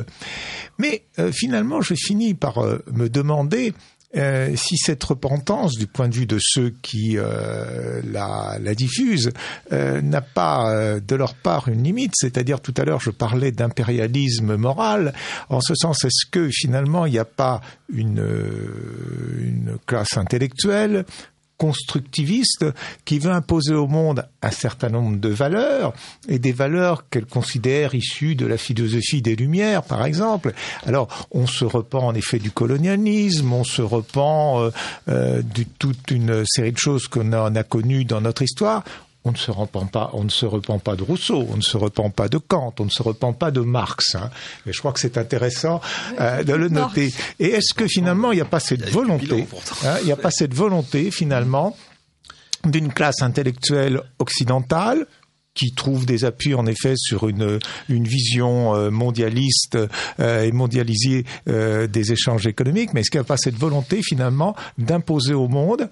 [0.78, 2.62] Mais euh, finalement, je finis par
[2.92, 3.74] me demander
[4.16, 9.32] euh, si cette repentance, du point de vue de ceux qui euh, la, la, diffusent,
[9.74, 14.56] euh, n'a pas de leur part une limite, c'est-à-dire tout à l'heure je parlais d'impérialisme
[14.56, 15.14] moral,
[15.50, 18.26] en ce sens est-ce que finalement il n'y a pas une,
[19.42, 21.06] une classe intellectuelle
[21.58, 22.66] constructiviste
[23.06, 25.94] qui veut imposer au monde un certain nombre de valeurs
[26.28, 30.54] et des valeurs qu'elle considère issues de la philosophie des Lumières, par exemple.
[30.86, 34.72] Alors, on se repent en effet du colonialisme, on se repent euh,
[35.10, 38.84] euh, de toute une série de choses qu'on a, a connues dans notre histoire
[39.24, 41.78] on ne se repent pas, on ne se repent pas de Rousseau, on ne se
[41.78, 44.16] repent pas de Kant, on ne se repent pas de Marx.
[44.16, 44.30] Hein.
[44.66, 45.82] Et je crois que c'est intéressant
[46.20, 47.14] euh, de le noter.
[47.40, 49.48] Et est-ce que finalement il n'y a pas cette volonté,
[49.86, 51.76] hein, il n'y a pas cette volonté finalement
[52.64, 55.06] d'une classe intellectuelle occidentale
[55.54, 57.60] qui trouve des appuis en effet sur une,
[57.90, 59.78] une vision euh, mondialiste
[60.20, 64.56] euh, et mondialisée des échanges économiques, mais est-ce qu'il n'y a pas cette volonté finalement
[64.78, 65.90] d'imposer au monde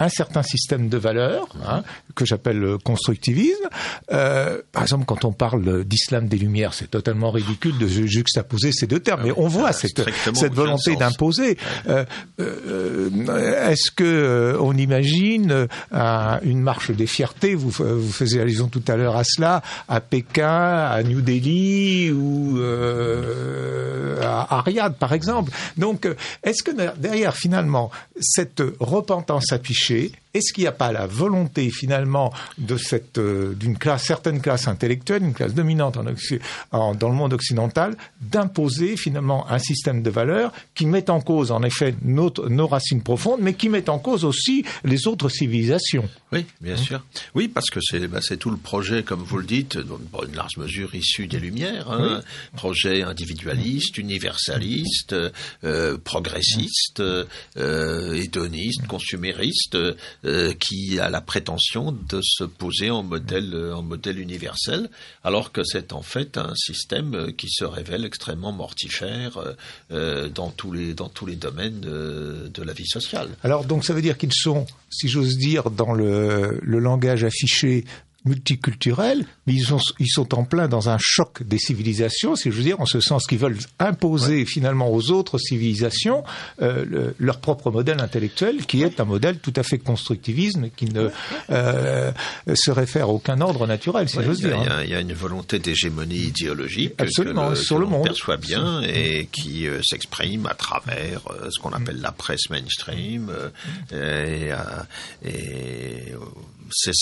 [0.00, 1.82] un certain système de valeurs hein,
[2.14, 3.68] que j'appelle le constructivisme.
[4.12, 8.86] Euh, par exemple, quand on parle d'islam des Lumières, c'est totalement ridicule de juxtaposer ces
[8.86, 11.58] deux termes, mais on voit cette, cette volonté d'imposer.
[11.88, 12.04] Euh,
[12.38, 17.56] euh, Est-ce que euh, on imagine euh, une marche des fiertés?
[17.56, 22.60] Vous, vous faisiez allusion tout à l'heure à cela, à Pékin, à New Delhi ou
[24.22, 25.50] à, à Riyad, par exemple.
[25.76, 26.08] Donc,
[26.44, 27.90] est-ce que derrière finalement
[28.20, 33.54] cette repentance affichée kişi est-ce qu'il n'y a pas la volonté finalement de cette euh,
[33.54, 35.98] d'une classe certaine classe intellectuelle, une classe dominante
[36.72, 41.50] en, dans le monde occidental, d'imposer finalement un système de valeurs qui met en cause
[41.50, 46.08] en effet nos racines profondes, mais qui met en cause aussi les autres civilisations?
[46.32, 46.76] Oui, bien hein?
[46.76, 47.04] sûr.
[47.34, 50.56] Oui, parce que c'est bah, tout le projet, comme vous le dites, dans une large
[50.56, 52.20] mesure issu des Lumières, hein,
[52.56, 55.14] projet individualiste, universaliste,
[55.64, 59.94] euh, progressiste, euh, hédoniste, consumériste euh,
[60.58, 64.90] qui a la prétention de se poser en modèle, euh, en modèle universel,
[65.24, 69.38] alors que c'est en fait un système euh, qui se révèle extrêmement mortifère
[69.90, 73.28] dans, tous les, domaines de, la vie sociale.
[73.42, 77.84] Alors donc ça veut dire qu'ils sont, si j'ose dire, dans le langage affiché
[78.28, 82.56] multiculturels, mais ils sont, ils sont en plein dans un choc des civilisations, si je
[82.56, 86.22] veux dire, en ce sens qu'ils veulent imposer finalement aux autres civilisations
[86.62, 91.08] euh, leur propre modèle intellectuel, qui est un modèle tout à fait constructivisme, qui ne
[91.50, 92.12] euh,
[92.54, 94.58] se réfère à aucun ordre naturel, si j'ose dire.
[94.58, 94.82] Hein.
[94.84, 98.04] Il y, a une volonté d'égémonie idéologique Absolument, que, sur le monde.
[98.04, 103.32] perçoit bien et qui euh, s'exprime à travers ce qu'on appelle la presse mainstream
[103.92, 104.50] et,
[105.24, 106.12] et
[106.70, 106.94] c'est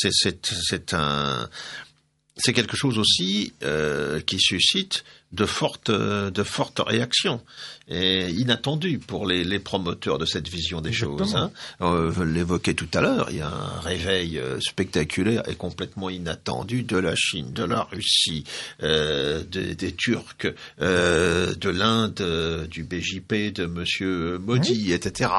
[2.52, 7.40] quelque chose aussi euh, qui suscite de fortes de fortes réactions
[7.88, 11.36] et inattendu pour les, les, promoteurs de cette vision des choses.
[11.36, 11.52] Hein.
[11.78, 16.82] On l'évoquait tout à l'heure, il y a un réveil euh, spectaculaire et complètement inattendu
[16.82, 18.44] de la Chine, de la Russie,
[18.82, 20.46] euh, des, des, Turcs,
[20.80, 25.30] euh, de l'Inde, euh, du BJP, de Monsieur Modi, etc.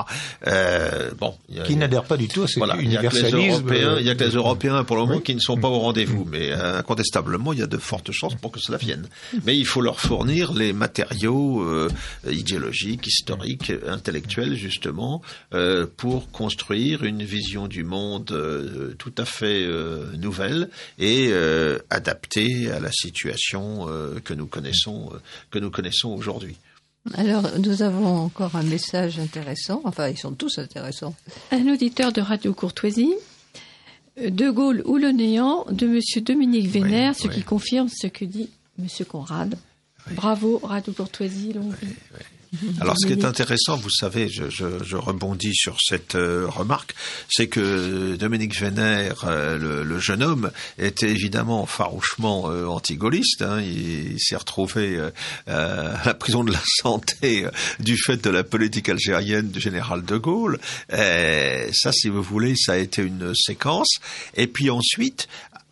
[0.48, 3.70] Euh, bon, a, qui n'adhèrent pas du tout à cet voilà, universalisme.
[4.00, 6.26] Il y a que les Européens, pour le moment, qui ne sont pas au rendez-vous,
[6.26, 9.08] mais incontestablement, il y a de fortes chances pour que cela vienne.
[9.44, 11.88] Mais il faut leur fournir les matériaux
[12.30, 15.22] idéologique, historique, intellectuelle, justement,
[15.54, 20.70] euh, pour construire une vision du monde euh, tout à fait euh, nouvelle
[21.00, 21.32] et
[21.90, 23.88] adaptée à la situation
[24.24, 25.10] que nous connaissons,
[25.52, 26.58] que nous connaissons aujourd'hui.
[27.14, 29.82] Alors, nous avons encore un message intéressant.
[29.84, 31.16] Enfin, ils sont tous intéressants.
[31.52, 33.14] Un auditeur de Radio Courtoisie.
[34.18, 38.50] De Gaulle ou le néant de Monsieur Dominique Vénère, ce qui confirme ce que dit
[38.80, 39.56] Monsieur Conrad.
[40.12, 41.94] Bravo, Radio Courtoisie, longue vie.
[42.80, 46.96] Alors, ce qui est intéressant, vous savez, je, je, je rebondis sur cette euh, remarque,
[47.30, 53.42] c'est que Dominique Vénère, euh, le, le, jeune homme, était évidemment farouchement euh, anti-gaulliste.
[53.42, 54.98] Hein, il, il s'est retrouvé
[55.48, 57.46] à la prison de la santé
[57.80, 60.60] du fait de la politique algérienne du général de Gaulle.
[60.92, 64.00] Et ça, si vous voulez, ça a été une séquence.
[64.36, 65.28] Et puis ensuite,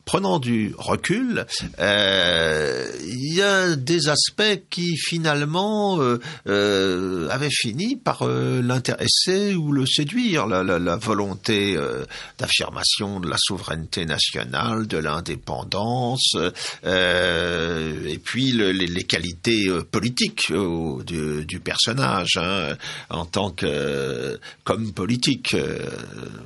[0.06, 1.46] prenant du recul,
[1.80, 9.56] euh, il y a des aspects qui finalement euh, euh, avaient fini par euh, l'intéresser
[9.56, 10.46] ou le séduire.
[10.48, 12.06] La, volonté euh,
[12.38, 16.36] d'affirmation de la souveraineté nationale, de l'indépendance,
[16.84, 22.76] et puis le, les, qualités politiques du, personnage hein,
[23.10, 25.56] en tant que comme politique.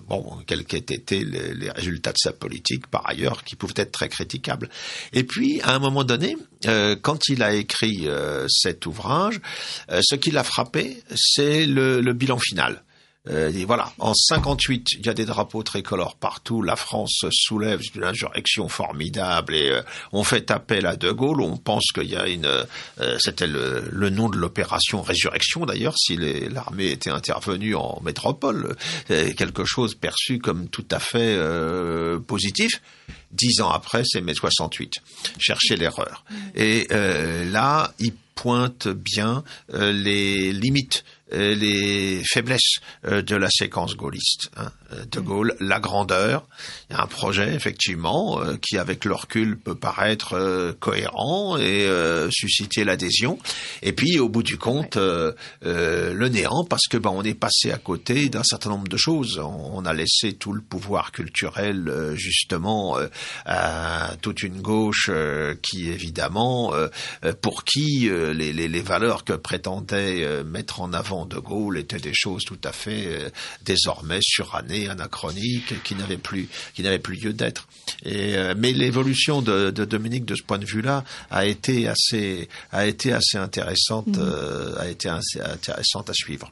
[0.08, 4.10] bon, quels qu'aient été les résultats de sa politique par ailleurs qui pouvaient être très
[4.10, 4.70] critiquables.
[5.12, 6.38] Et puis, à un moment donné,
[6.68, 9.42] euh, quand il a écrit euh, cet ouvrage,
[9.90, 12.84] euh, ce qui l'a frappé, c'est le, le, bilan final.
[13.28, 16.62] Euh, voilà, en 58, il y a des drapeaux tricolores partout.
[16.62, 19.82] La France soulève, une insurrection formidable et euh,
[20.14, 21.42] on fait appel à De Gaulle.
[21.42, 25.96] On pense qu'il y a une, euh, c'était le, le, nom de l'opération Résurrection d'ailleurs,
[25.98, 28.76] si l'armée était intervenue en métropole,
[29.08, 31.38] quelque chose perçu comme tout à fait
[32.26, 32.82] positif.
[33.32, 34.96] Dix ans après, c'est mai 68.
[35.40, 36.24] Cherchez l'erreur.
[36.56, 39.44] Et là, il pointe bien
[39.74, 44.50] les limites euh, les faiblesses euh, de la séquence gaulliste.
[44.58, 44.72] Hein.
[44.94, 46.48] Euh, de Gaulle, la grandeur,
[46.90, 51.88] il y a un projet effectivement qui avec le recul peut paraître cohérent et
[52.32, 53.38] susciter l'adhésion.
[53.82, 57.78] Et puis au bout du compte, le néant parce que ben, on est passé à
[57.78, 59.40] côté d'un certain nombre de choses.
[59.40, 62.98] On, a laissé tout le pouvoir culturel justement
[63.46, 65.10] à toute une gauche
[65.62, 66.74] qui évidemment
[67.42, 72.14] pour qui les, les, les valeurs que prétendait mettre en avant de Gaulle étaient des
[72.14, 73.30] choses tout à fait euh,
[73.64, 77.68] désormais surannées, anachroniques, qui n'avaient plus, qui plus lieu d'être.
[78.04, 82.86] Et, euh, mais l'évolution de, Dominique de ce point de vue-là a été assez, a
[82.86, 84.20] été assez intéressante, mm.
[84.20, 86.52] euh, a été assez intéressante à suivre.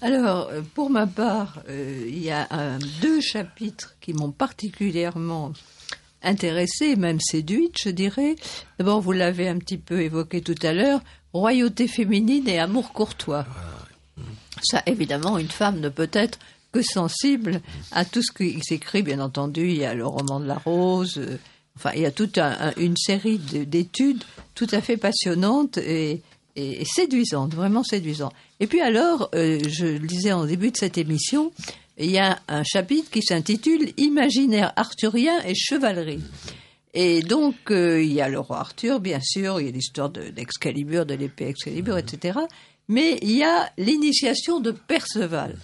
[0.00, 2.48] Alors, pour ma part, il y a
[3.02, 5.52] deux chapitres qui m'ont particulièrement
[6.22, 8.36] intéressée, même séduite, je dirais.
[8.78, 11.00] D'abord, vous l'avez un petit peu évoqué tout à l'heure,
[11.32, 13.46] royauté féminine et amour courtois.
[14.62, 16.38] Ça, évidemment, une femme ne peut être
[16.72, 17.60] que sensible
[17.92, 19.68] à tout ce qui s'écrit, bien entendu.
[19.68, 21.38] Il y a le roman de la rose, euh,
[21.76, 22.38] enfin, il y a toute
[22.76, 26.22] une série d'études tout à fait passionnantes et,
[26.84, 28.34] séduisantes, vraiment séduisantes.
[28.58, 31.52] Et puis alors, euh, je le disais en début de cette émission,
[31.96, 36.20] il y a un chapitre qui s'intitule Imaginaire arthurien et chevalerie.
[36.92, 40.10] Et donc, euh, il y a le roi Arthur, bien sûr, il y a l'histoire
[40.10, 42.40] d'Excalibur, de, de l'épée Excalibur, etc
[42.90, 45.56] mais il y a l'initiation de Perceval.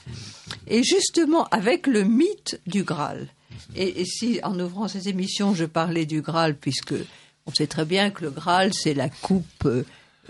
[0.69, 3.27] Et justement, avec le mythe du Graal.
[3.75, 6.95] Et, si, en ouvrant cette émission, je parlais du Graal, puisque
[7.45, 9.83] on sait très bien que le Graal, c'est la coupe euh,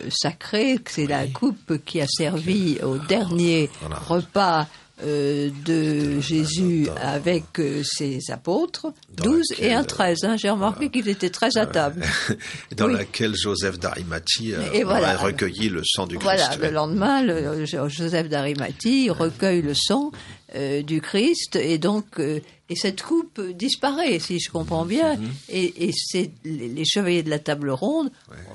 [0.08, 3.68] sacrée, que c'est la coupe qui a servi au dernier
[4.08, 4.66] repas
[5.02, 8.86] euh, de Jésus avec euh, ses apôtres,
[9.22, 10.24] 12 et un 13.
[10.24, 12.02] Hein, J'ai remarqué qu'ils étaient 13 à table.
[12.78, 16.24] Dans laquelle Joseph d'Arimathie euh, a recueilli le sang du Christ.
[16.24, 20.12] Voilà, le lendemain, le, Joseph d'Arimathie recueille le sang
[20.54, 25.16] du Christ et donc et cette coupe disparaît, si je comprends bien.
[25.16, 25.28] Mhm.
[25.50, 28.10] Et, et c'est les, chevaliers de la table ronde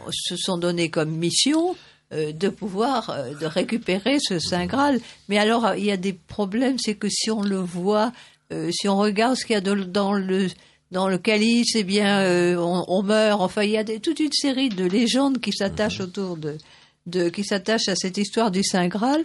[0.10, 1.76] se sont donnés comme mission
[2.12, 5.00] de pouvoir euh, de récupérer ce Saint Graal.
[5.30, 8.12] Mais alors, il y a des problèmes, c'est que si on le voit,
[8.52, 10.50] euh, si on regarde ce qu'il y a dans le
[10.92, 12.20] dans le calice, eh bien,
[12.60, 13.40] on, meurt.
[13.40, 16.58] Enfin, il y a toute une série de légendes qui s'attachent autour de,
[17.06, 19.24] de qui s'attachent à cette histoire du Saint Graal.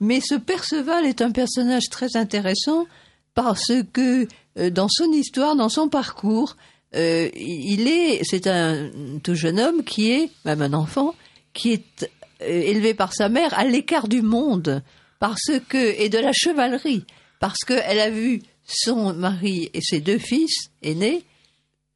[0.00, 2.86] Mais ce Perceval est un personnage très intéressant
[3.34, 4.28] parce que
[4.70, 6.56] dans son histoire, dans son parcours,
[6.94, 8.88] il est, c'est un
[9.20, 11.16] tout jeune homme qui est, même un enfant,
[11.58, 12.06] qui est euh,
[12.40, 14.82] élevée par sa mère à l'écart du monde,
[15.18, 17.04] parce que et de la chevalerie,
[17.40, 21.24] parce qu'elle a vu son mari et ses deux fils aînés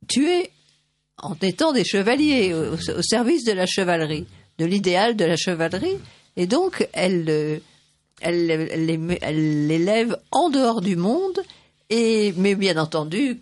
[0.09, 0.51] tués
[1.19, 4.27] en étant des chevaliers au, service de la chevalerie,
[4.59, 5.99] de l'idéal de la chevalerie,
[6.37, 7.59] et donc elle, euh,
[8.21, 8.51] elle,
[9.23, 11.41] elle l'élève en dehors du monde,
[11.91, 13.39] et mais bien entendu,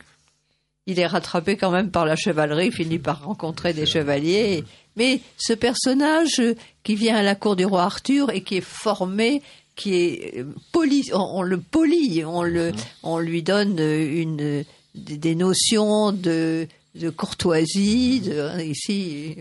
[0.87, 4.65] il est rattrapé quand même par la chevalerie, finit par rencontrer des chevaliers.
[4.97, 6.43] Mais ce personnage
[6.83, 9.43] qui vient à la cour du roi Arthur et qui est formé,
[9.77, 12.73] qui est euh, poli, on, le polie, on, le,
[13.03, 14.65] on lui donne une,
[14.95, 18.21] des notions de, de courtoisie.
[18.21, 19.37] De, ici,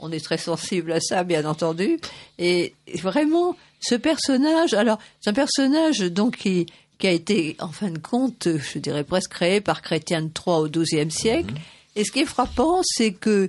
[0.00, 1.98] on est très sensible à ça, bien entendu.
[2.38, 6.66] Et vraiment, ce personnage, alors, c'est un personnage donc qui,
[6.98, 10.60] qui a été, en fin de compte, je dirais presque créé par Chrétien de Troyes
[10.60, 11.52] au XIIe siècle.
[11.52, 11.60] Mhm.
[11.96, 13.46] Et ce qui est frappant, c'est que euh,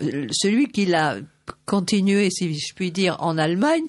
[0.00, 1.16] celui qui l'a
[1.66, 3.84] continué, si je puis dire, en Allemagne,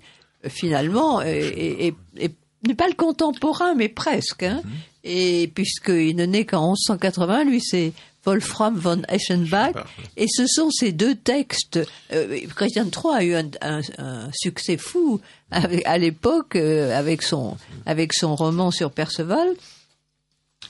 [0.47, 4.43] finalement, n'est pas le contemporain, mais presque.
[4.43, 4.61] Hein.
[4.63, 4.71] Mhm.
[5.03, 7.93] Et puisqu'il ne naît qu'en 1180, lui, c'est
[8.25, 9.73] Wolfram von Eschenbach.
[10.17, 11.79] Et ce sont ces deux textes.
[12.13, 18.35] Euh, de Troyes a eu un, succès fou à l'époque euh, avec son avec son
[18.35, 19.49] roman sur Perceval.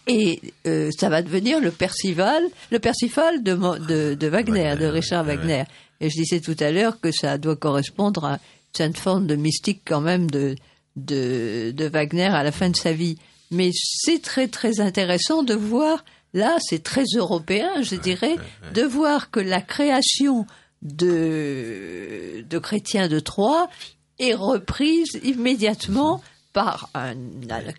[0.07, 5.63] Et euh, ça va devenir le Percival, le Percival de, de, Wagner, de Richard Wagner.
[5.99, 8.39] Et je disais tout à l'heure que ça doit correspondre à
[8.73, 10.55] cette forme de mystique quand même de,
[10.95, 13.17] de, de Wagner à la fin de sa vie.
[13.51, 18.35] Mais c'est très très intéressant de voir Là, c'est très européen, je dirais,
[18.73, 20.45] de voir que la création
[20.81, 23.69] de, de chrétiens de Troyes
[24.17, 26.21] est reprise immédiatement
[26.53, 27.13] par un,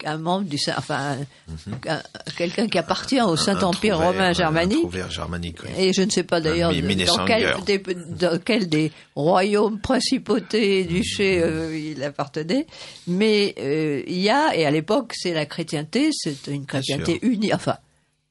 [0.05, 1.19] un membre du enfin
[2.37, 4.87] quelqu'un qui appartient au Saint-Empire romain germanique.
[5.11, 10.85] germanique Et je ne sais pas d'ailleurs dans, quel, des, dans quel des royaumes, principautés,
[10.85, 12.67] duchés euh, il appartenait.
[13.07, 17.53] Mais euh, il y a, et à l'époque c'est la chrétienté, c'est une chrétienté unie,
[17.53, 17.77] enfin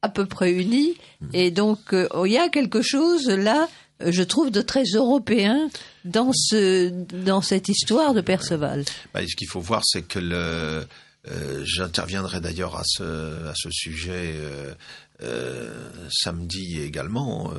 [0.02, 0.96] à peu près unie.
[1.22, 1.28] Mm.
[1.34, 3.68] Et donc euh, il y a quelque chose là
[4.04, 5.70] je trouve, de très européen
[6.06, 6.90] dans, ce,
[7.26, 8.86] dans cette histoire de Perceval.
[9.14, 10.86] Bah, ce qu'il faut voir, c'est que le,
[11.30, 14.74] euh, j'interviendrai d'ailleurs à ce, à ce sujet euh,
[15.22, 17.54] euh, samedi également,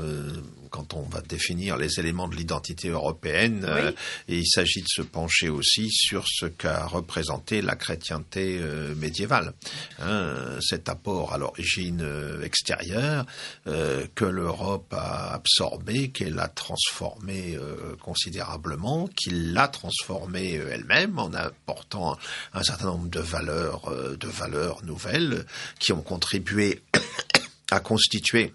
[0.72, 3.92] quand on va définir les éléments de l'identité européenne, euh,
[4.26, 8.60] et il s'agit de se pencher aussi sur ce qu'a représenté la chrétienté
[8.96, 9.52] médiévale.
[10.00, 12.04] Hein, cet apport à l'origine
[12.42, 13.26] extérieure
[13.64, 17.58] que l'Europe a absorbé, qu'elle a transformé
[18.00, 22.18] considérablement, qu'il l'a transformé elle-même en apportant
[22.54, 25.44] un certain nombre de valeurs, de valeurs nouvelles
[25.78, 26.82] qui ont contribué
[27.70, 28.52] à constituer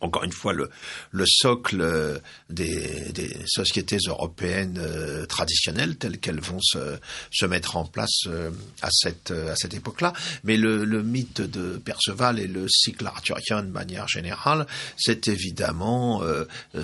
[0.00, 0.70] encore une fois le,
[1.10, 2.18] le socle euh,
[2.50, 6.98] des, des, sociétés européennes euh, traditionnelles telles qu'elles vont se,
[7.30, 8.50] se, mettre en place euh,
[8.82, 10.12] à cette, à cette époque-là.
[10.44, 16.22] Mais le, le, mythe de Perceval et le cycle arthurien de manière générale, c'est évidemment,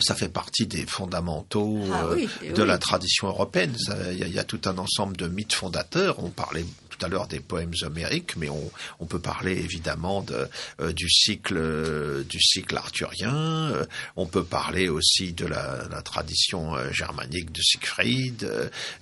[0.00, 2.08] ça fait partie des fondamentaux ah
[2.54, 3.74] de la tradition européenne.
[4.12, 6.22] Il y, y, a tout un ensemble de mythes fondateurs.
[6.22, 6.64] On parlait
[7.02, 8.70] à l'heure des poèmes homériques, mais on,
[9.00, 10.48] on peut parler évidemment de,
[10.80, 13.34] euh, du cycle euh, du cycle arthurien.
[13.34, 13.84] Euh,
[14.16, 18.50] on peut parler aussi de la, la tradition germanique de Siegfried.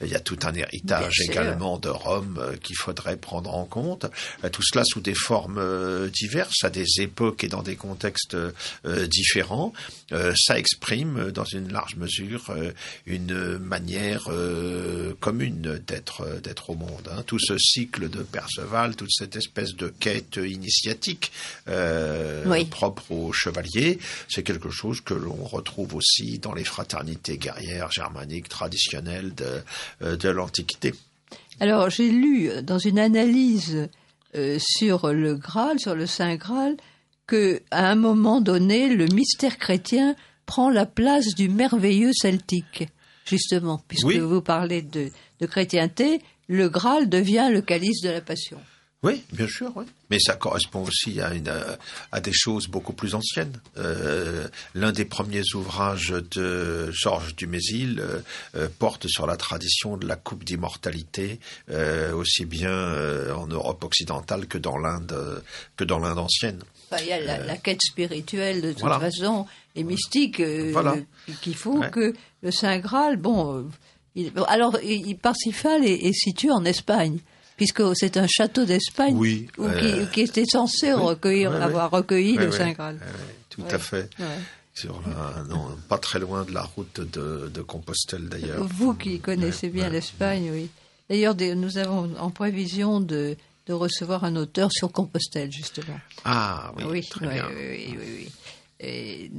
[0.02, 4.06] il y a tout un héritage également de Rome qu'il faudrait prendre en compte.
[4.52, 8.36] tout cela sous des formes diverses, à des époques et dans des contextes
[9.08, 9.72] différents.
[10.36, 12.54] ça exprime dans une large mesure
[13.06, 14.28] une manière
[15.20, 17.08] commune d'être d'être au monde.
[17.10, 17.22] Hein.
[17.26, 17.56] Tout ce
[17.90, 21.32] cycle de Perceval, toute cette espèce de quête initiatique
[21.68, 23.98] euh, propre aux chevaliers,
[24.28, 29.62] c'est quelque chose que l'on retrouve aussi dans les fraternités guerrières germaniques traditionnelles de,
[30.02, 30.94] euh, de l'Antiquité.
[31.58, 33.88] Alors j'ai lu dans une analyse
[34.36, 36.76] euh, sur le Graal, sur le Saint Graal,
[37.26, 40.14] que à un moment donné, le mystère chrétien
[40.46, 42.88] prend la place du merveilleux celtique,
[43.24, 45.10] justement, puisque vous parlez de,
[45.40, 46.20] de chrétienté,
[46.50, 48.58] le Graal devient le calice de la passion.
[49.02, 49.86] Oui, bien sûr, oui.
[50.10, 51.50] Mais ça correspond aussi à, une,
[52.12, 53.58] à des choses beaucoup plus anciennes.
[53.78, 58.18] Euh, L'un des premiers ouvrages de Georges Dumézil euh,
[58.56, 61.38] euh, porte sur la tradition de la coupe d'immortalité,
[61.70, 65.42] euh, aussi bien en Europe occidentale que dans l'Inde,
[65.76, 66.60] que dans l'Inde ancienne.
[67.00, 69.46] il y a la, quête spirituelle de toute façon
[69.76, 70.96] et mystique voilà.
[71.40, 72.12] qui font que
[72.42, 73.70] le Saint Graal, bon
[74.48, 74.76] alors,
[75.22, 77.18] Parsifal est, situé en Espagne,
[77.56, 79.46] puisque c'est un château d'Espagne
[80.12, 82.98] qui, était censé recueillir, avoir recueilli le Saint Graal.
[83.48, 84.08] tout à fait.
[84.74, 85.02] Sur
[85.48, 88.64] non, pas très loin de la route de, Compostelle d'ailleurs.
[88.64, 90.70] Vous qui connaissez bien l'Espagne, oui.
[91.08, 95.98] D'ailleurs, nous avons en prévision de, de, recevoir un auteur sur Compostelle, justement.
[96.24, 97.48] Ah oui, oui très bien.
[97.52, 99.30] oui, oui,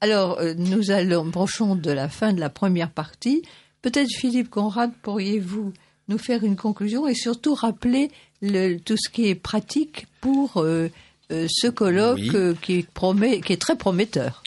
[0.00, 3.42] alors, euh, nous allons, brochons de la fin de la première partie
[3.82, 5.72] Peut-être, Philippe Conrad, pourriez-vous
[6.08, 8.10] nous faire une conclusion et surtout rappeler
[8.42, 10.88] le, tout ce qui est pratique pour euh,
[11.30, 14.42] ce colloque euh, qui, promet, qui est très prometteur.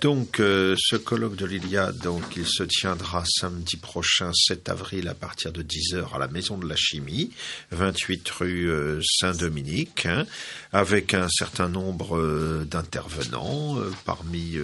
[0.00, 5.52] Donc, ce colloque de l'Iliade, donc, il se tiendra samedi prochain, 7 avril, à partir
[5.52, 7.30] de 10h à la Maison de la Chimie,
[7.70, 10.26] 28 rue Saint-Dominique, hein,
[10.72, 14.58] avec un certain nombre d'intervenants, parmi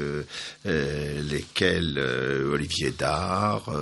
[0.64, 1.98] lesquels
[2.52, 3.72] Olivier Dard,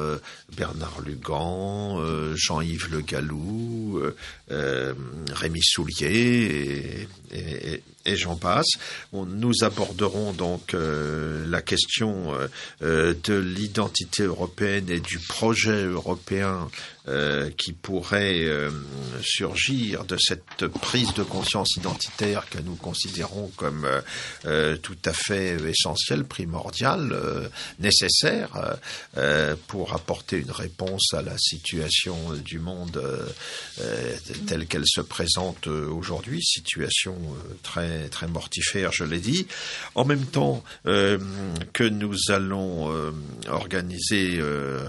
[0.55, 1.99] Bernard Lugan,
[2.35, 4.03] Jean-Yves Le Gallou,
[4.51, 8.71] Rémi Soulier et et, it, j'en passe.
[9.13, 12.49] nous aborderons donc euh, la question euh,
[12.83, 16.69] euh, de l'identité européenne et du projet européen
[17.57, 18.47] qui pourrait
[19.21, 23.89] surgir de cette prise de conscience identitaire que nous considérons comme
[24.83, 27.51] tout à fait essentielle, primordiale,
[27.81, 28.77] nécessaire
[29.67, 33.03] pour apporter une réponse à la situation du monde
[34.47, 37.17] telle qu'elle se présente aujourd'hui, situation
[37.65, 39.47] très très très mortifère, je l'ai dit.
[39.95, 42.93] En même temps que nous allons
[43.49, 44.41] organiser,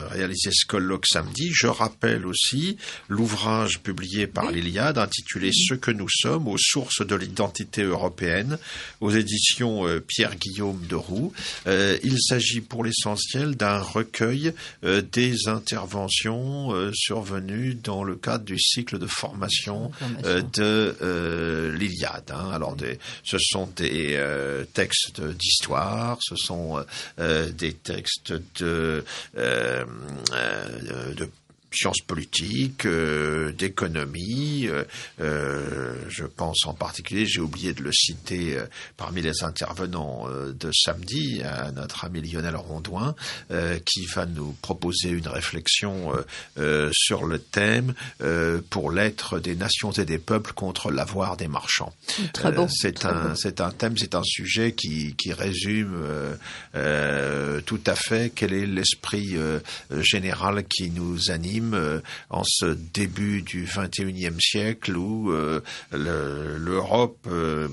[0.09, 6.09] réaliser ce colloque samedi, je rappelle aussi l'ouvrage publié par l'Iliade intitulé Ce que nous
[6.09, 8.57] sommes aux sources de l'identité européenne
[8.99, 11.31] aux éditions Pierre-Guillaume de Roux.
[11.67, 14.53] il s'agit pour l'essentiel d'un recueil
[14.83, 19.91] des interventions survenues dans le cadre du cycle de formation
[20.25, 22.31] euh, de euh, l'Iliade.
[22.33, 22.49] Hein.
[22.51, 22.90] Alors, des,
[23.23, 26.84] ce sont des euh, textes d'histoire, ce sont
[27.18, 29.03] des textes de
[31.72, 34.68] sciences politiques, euh, d'économie.
[34.68, 34.84] Euh,
[35.22, 38.57] euh, je pense en particulier, j'ai oublié de le citer
[38.98, 43.15] parmi les intervenants de samedi, à notre ami Lionel Rondouin,
[43.85, 46.11] qui va nous proposer une réflexion
[46.91, 47.93] sur le thème
[48.69, 51.93] pour l'être des nations et des peuples contre l'avoir des marchands.
[52.34, 52.68] Très bon.
[52.68, 55.95] c'est un, c'est un thème, c'est un sujet qui, qui résume
[56.73, 59.35] tout à fait quel est l'esprit
[60.02, 65.61] général qui nous anime euh, en ce début du XXIe siècle où euh,
[65.91, 67.67] l'Europe, euh,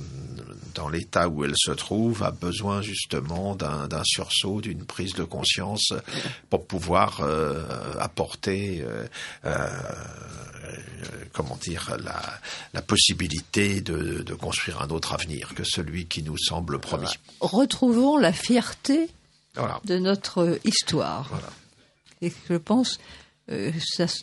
[0.75, 5.93] dans l'état où elle se trouve, a besoin justement d'un sursaut, d'une prise de conscience
[6.51, 7.21] pour pouvoir
[7.99, 8.85] apporter
[11.33, 11.97] comment dire,
[12.73, 17.09] la, possibilité de, construire un autre avenir que celui qui nous semble promis.
[17.41, 19.09] Retrouvons la fierté
[19.85, 21.31] de notre histoire.
[22.21, 22.99] Et je pense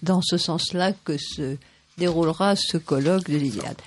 [0.04, 1.58] dans ce sens-là que se
[1.98, 3.82] déroulera ce colloque de l'Iliade.